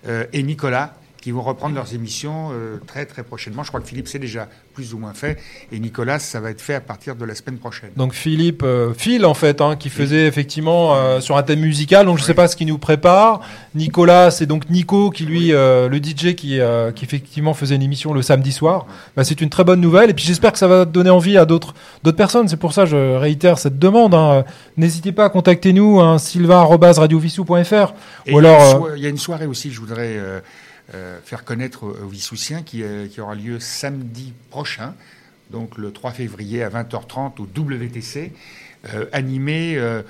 [0.07, 3.63] euh, et Nicolas, qui vont reprendre leurs émissions euh, très très prochainement.
[3.63, 5.37] Je crois que Philippe c'est déjà plus ou moins fait,
[5.71, 7.89] et Nicolas, ça va être fait à partir de la semaine prochaine.
[7.97, 12.05] Donc Philippe, euh, Phil en fait, hein, qui faisait effectivement euh, sur un thème musical.
[12.05, 13.41] Donc je sais pas ce qu'il nous prépare.
[13.75, 17.81] Nicolas, c'est donc Nico qui lui, euh, le DJ qui, euh, qui effectivement faisait une
[17.83, 18.87] émission le samedi soir.
[19.15, 20.09] Bah, c'est une très bonne nouvelle.
[20.09, 22.47] Et puis j'espère que ça va donner envie à d'autres d'autres personnes.
[22.47, 24.13] C'est pour ça que je réitère cette demande.
[24.13, 24.43] hein.
[24.77, 27.53] N'hésitez pas à contacter nous, hein, sylvain@radiovissou.fr.
[27.53, 27.59] Ou
[28.27, 30.17] il y a alors, une euh, il y a une soirée aussi, je voudrais
[31.23, 34.93] faire connaître aux, Vissoussiens, qui, euh, qui aura lieu samedi prochain,
[35.51, 38.33] donc le 3 février à 20h30 au WTC,
[38.93, 40.01] euh, animé euh,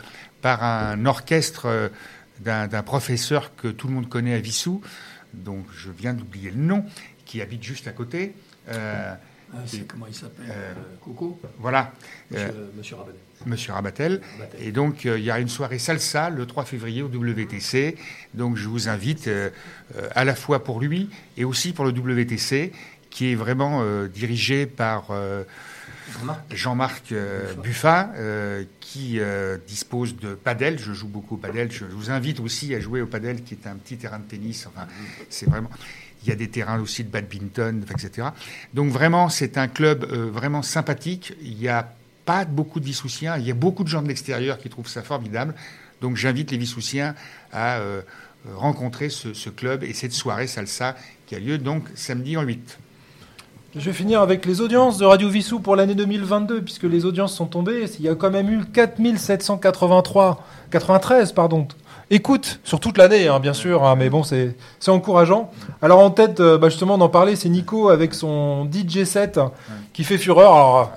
[0.41, 1.89] par un orchestre euh,
[2.39, 4.81] d'un professeur que tout le monde connaît à Vissou,
[5.33, 6.85] donc je viens d'oublier le nom,
[7.25, 8.33] qui habite juste à côté.
[8.69, 9.13] Euh,
[9.53, 10.73] Ah, c'est comment il s'appelle Euh,
[11.03, 11.91] Coco voilà,
[12.29, 12.67] Monsieur, euh,
[13.45, 14.21] Monsieur Rabatel.
[14.33, 14.61] Rabatel.
[14.65, 17.97] Et donc, euh, il y a une soirée salsa le 3 février au WTC.
[18.33, 19.49] Donc, je vous invite euh,
[19.97, 22.71] euh, à la fois pour lui et aussi pour le WTC,
[23.09, 25.43] qui est vraiment euh, dirigé par euh,
[26.49, 30.79] Jean-Marc euh, Buffat, euh, qui euh, dispose de padel.
[30.79, 31.71] Je joue beaucoup au padel.
[31.71, 34.65] Je vous invite aussi à jouer au padel, qui est un petit terrain de tennis.
[34.67, 34.87] Enfin,
[35.29, 35.69] c'est vraiment.
[36.23, 38.29] Il y a des terrains aussi de badminton, etc.
[38.73, 41.33] Donc vraiment, c'est un club euh, vraiment sympathique.
[41.41, 41.93] Il n'y a
[42.25, 43.37] pas beaucoup de Vissoussiens.
[43.37, 45.55] Il y a beaucoup de gens de l'extérieur qui trouvent ça formidable.
[46.01, 47.15] Donc j'invite les Vissoussiens
[47.51, 48.01] à euh,
[48.55, 50.95] rencontrer ce, club et cette soirée salsa
[51.27, 52.77] qui a lieu donc samedi en 8.
[53.75, 57.33] Je vais finir avec les audiences de Radio Vissou pour l'année 2022, puisque les audiences
[57.33, 57.85] sont tombées.
[57.99, 61.67] Il y a quand même eu 4783, 93, pardon,
[62.11, 64.55] écoute sur toute l'année, hein, bien sûr, hein, mais bon, c'est
[64.87, 65.49] encourageant.
[65.81, 69.39] Alors en tête, euh, bah, justement, d'en parler, c'est Nico avec son DJ set
[69.93, 70.53] qui fait fureur.
[70.53, 70.91] Alors,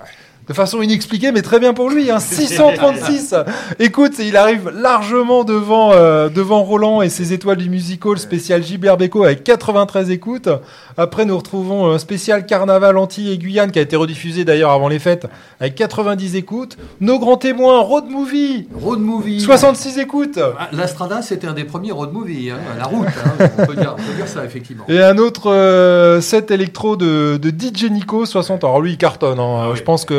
[0.47, 2.11] de façon inexpliquée, mais très bien pour lui.
[2.11, 3.35] Hein, 636
[3.79, 8.97] Écoute, il arrive largement devant, euh, devant Roland et ses étoiles du musical spécial Gilbert
[8.97, 10.49] Bécaud avec 93 écoutes.
[10.97, 14.87] Après, nous retrouvons un spécial Carnaval Antilles et Guyane qui a été rediffusé d'ailleurs avant
[14.87, 15.27] les fêtes
[15.59, 16.77] avec 90 écoutes.
[17.01, 19.41] Nos grands témoins, Road Movie, Road movie.
[19.41, 20.39] 66 écoutes.
[20.59, 23.07] Ah, L'Astrada, c'était un des premiers road movie, hein, la route.
[23.07, 24.85] hein, on, peut dire, on peut dire ça, effectivement.
[24.87, 28.63] Et un autre euh, set électro de, de DJ Nico 60.
[28.63, 29.39] Alors lui il cartonne.
[29.39, 29.59] hein.
[29.63, 29.77] Ah oui.
[29.77, 30.13] Je pense que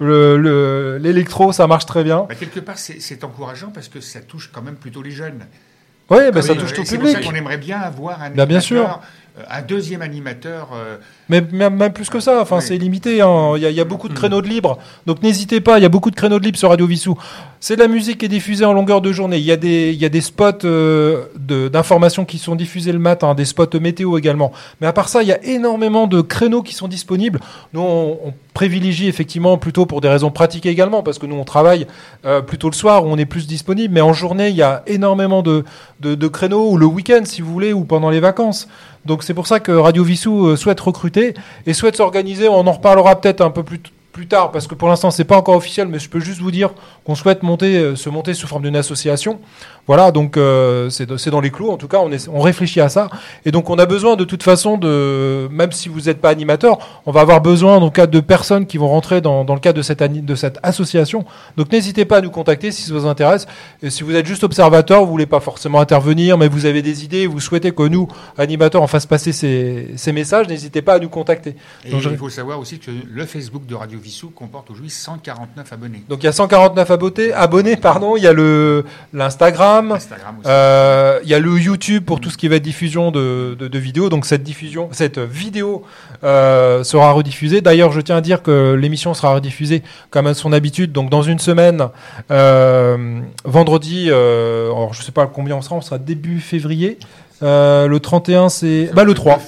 [0.00, 2.26] le- le- l'électro ça marche très bien.
[2.28, 5.46] Bah, quelque part, c'est encourageant parce que ça touche quand même plutôt les jeunes.
[6.10, 7.30] Oui, bah, Ah ça oui, touche Euh, tout le C'est pour ça public.
[7.30, 9.00] qu'on aimerait bien avoir un, Bah, bien sûr.
[9.38, 10.70] Euh, un deuxième animateur.
[10.74, 10.96] euh,
[11.28, 12.64] Mais même, plus que ça, enfin Oui.
[12.66, 13.22] c'est limité.
[13.22, 13.52] hein.
[13.56, 15.78] Il y, a- il y a beaucoup de créneaux de libre, donc n'hésitez pas.
[15.78, 17.16] Il y a beaucoup de créneaux de libre sur Radio Vissou.
[17.60, 19.38] C'est de la musique qui est diffusée en longueur de journée.
[19.38, 22.92] Il y a des, il y a des spots euh, de- d'informations qui sont diffusés
[22.92, 24.52] le matin, des spots météo également.
[24.80, 27.40] Mais à part ça, il y a énormément de créneaux qui sont disponibles.
[27.72, 31.44] Nous, on, on privilégie effectivement plutôt pour des raisons pratiques également, parce que nous on
[31.44, 31.86] travaille
[32.26, 33.94] euh, plutôt le soir où on est plus disponible.
[33.94, 35.64] Mais en journée, il y a énormément de,
[36.00, 38.68] de, de créneaux ou le week-end si vous voulez ou pendant les vacances.
[39.04, 41.34] Donc c'est pour ça que Radio Vissou euh, souhaite recruter
[41.66, 42.48] et souhaite s'organiser.
[42.48, 43.80] On en reparlera peut-être un peu plus,
[44.28, 46.70] tard parce que pour l'instant c'est pas encore officiel, mais je peux juste vous dire
[47.04, 49.40] qu'on souhaite euh, se monter sous forme d'une association.
[49.88, 51.70] Voilà, donc euh, c'est dans les clous.
[51.70, 53.08] En tout cas, on, est, on réfléchit à ça
[53.44, 56.78] et donc on a besoin de toute façon de, même si vous n'êtes pas animateur,
[57.04, 59.60] on va avoir besoin dans le cas de personnes qui vont rentrer dans, dans le
[59.60, 61.24] cadre de cette, ani- de cette association.
[61.56, 63.46] Donc n'hésitez pas à nous contacter si ça vous intéresse.
[63.82, 67.04] Et si vous êtes juste observateur, vous voulez pas forcément intervenir, mais vous avez des
[67.04, 68.06] idées, vous souhaitez que nous,
[68.38, 71.56] animateurs, on fasse passer ces, ces messages, n'hésitez pas à nous contacter.
[71.84, 74.90] Et Donc, je- il faut savoir aussi que le Facebook de Radio Vissou comporte aujourd'hui
[74.90, 76.02] 149 abonnés.
[76.08, 81.20] Donc il y a 149 abonnés, abonnés pardon, il y a le l'Instagram, Instagram euh,
[81.22, 83.78] il y a le YouTube pour tout ce qui va être diffusion de, de, de
[83.78, 84.08] vidéos.
[84.08, 85.84] Donc cette diffusion, cette vidéo
[86.24, 87.60] euh, sera rediffusée.
[87.60, 90.92] D'ailleurs, je tiens à dire que l'émission sera rediffusée comme à son habitude.
[90.92, 91.88] Donc dans une semaine,
[92.30, 96.98] euh, vendredi, alors je sais pas combien on sera, on sera début février.
[97.40, 99.40] Le 31, c'est bah le 3.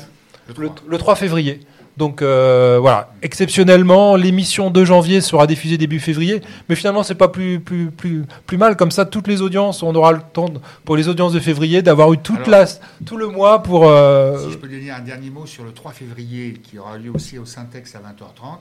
[0.49, 0.85] Le Le, 3.
[0.89, 1.61] le 3 février.
[1.97, 7.29] Donc euh, voilà, exceptionnellement, l'émission de janvier sera diffusée début février, mais finalement c'est pas
[7.29, 9.05] plus, plus, plus, plus mal comme ça.
[9.05, 12.19] Toutes les audiences, on aura le temps de- pour les audiences de février d'avoir eu
[12.19, 12.67] toute Alors- la,
[13.07, 13.87] tout le mois pour.
[13.87, 17.11] euh, Si je peux donner un dernier mot sur le 3 février, qui aura lieu
[17.15, 18.59] aussi au Syntex à 20h30,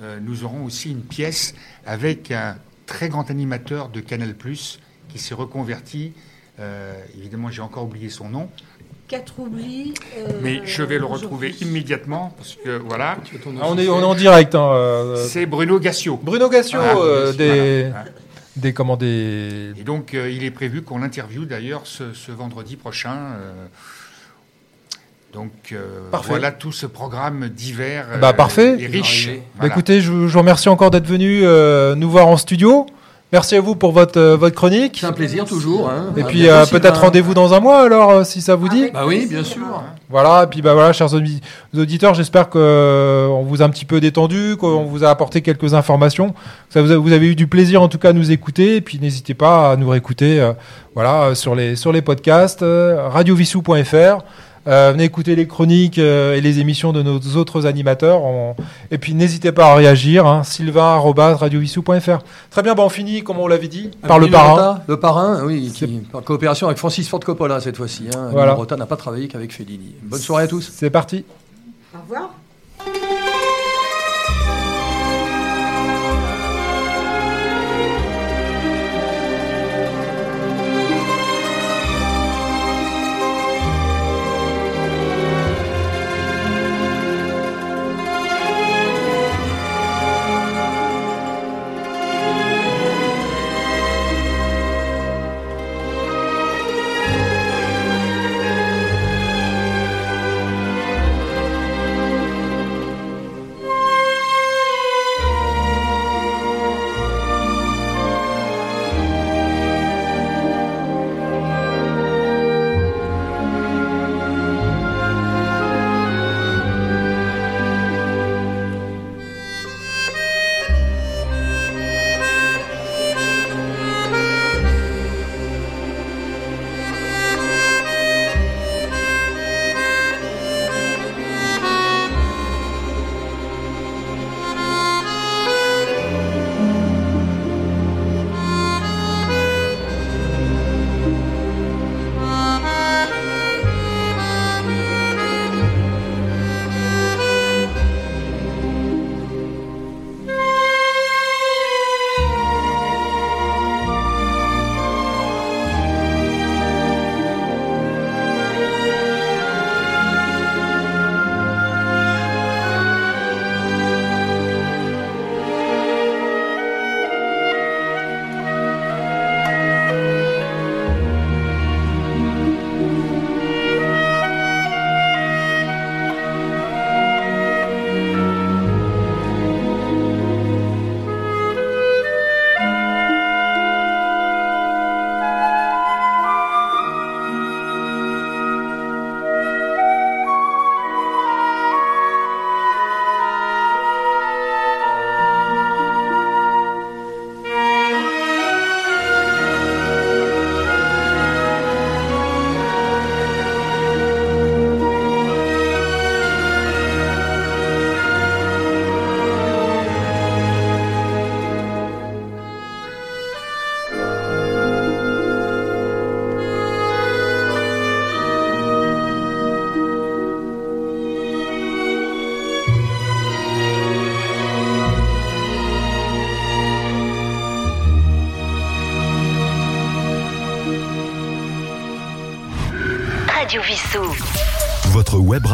[0.00, 1.54] euh, nous aurons aussi une pièce
[1.84, 2.56] avec un
[2.86, 4.34] très grand animateur de Canal+,
[5.10, 6.12] qui s'est reconverti.
[7.18, 8.48] évidemment, j'ai encore oublié son nom,
[9.14, 9.94] Quatre oublis.
[10.18, 14.04] euh, mais je vais le retrouver immédiatement, parce que voilà, ah, on, est, on est
[14.04, 14.56] en direct.
[14.56, 16.18] Hein, euh, c'est Bruno Gassio.
[16.20, 18.04] Bruno Gassio, Voilà, euh, des, voilà.
[18.56, 22.74] des, comment, des, Et donc, euh, il est prévu qu'on l'interviewe d'ailleurs ce, ce vendredi
[22.74, 23.14] prochain.
[23.38, 23.52] euh,
[25.32, 26.28] donc, euh, Parfait.
[26.30, 28.76] voilà tout ce programme divers Bah, parfait.
[28.80, 29.28] et riche.
[29.28, 29.72] Bah, Voilà.
[29.74, 32.86] écoutez, je, vous- je vous remercie encore d'être venu euh, nous voir en studio.
[33.34, 34.98] Merci à vous pour votre, euh, votre chronique.
[35.00, 35.88] C'est un plaisir toujours.
[35.90, 36.12] hein.
[36.16, 38.82] Et À puis euh, peut-être rendez-vous dans un mois alors euh, si ça vous dit.
[38.82, 39.82] Avec Bah oui, bien sûr.
[40.08, 41.40] Voilà, et puis bah voilà, chers audi-
[41.76, 45.42] auditeurs, j'espère que euh, on vous a un petit peu détendu, qu'on vous a apporté
[45.42, 46.32] quelques informations.
[46.70, 48.80] Ça vous, a- vous avez eu du plaisir en tout cas à nous écouter, et
[48.80, 50.52] puis n'hésitez pas à nous réécouter,
[50.94, 54.22] voilà, sur les sur les podcasts, radiovissou.fr.
[54.66, 58.22] Euh, venez écouter les chroniques euh, et les émissions de nos autres animateurs.
[58.22, 58.54] On-
[58.90, 62.18] Et puis n'hésitez pas à réagir, hein, sylvain@radiovissou.fr.
[62.50, 64.50] Très bien, bah on finit comme on l'avait dit par le parrain.
[64.52, 68.04] Rota, le parrain, oui, qui, en coopération avec Francis Ford Coppola cette fois-ci.
[68.14, 68.28] Hein.
[68.32, 68.56] Voilà.
[68.78, 69.94] N'a pas travaillé qu'avec Fellini.
[70.02, 70.70] Bonne soirée à tous.
[70.74, 71.24] C'est parti.
[71.94, 72.30] Au revoir.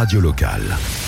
[0.00, 0.99] Radio locale.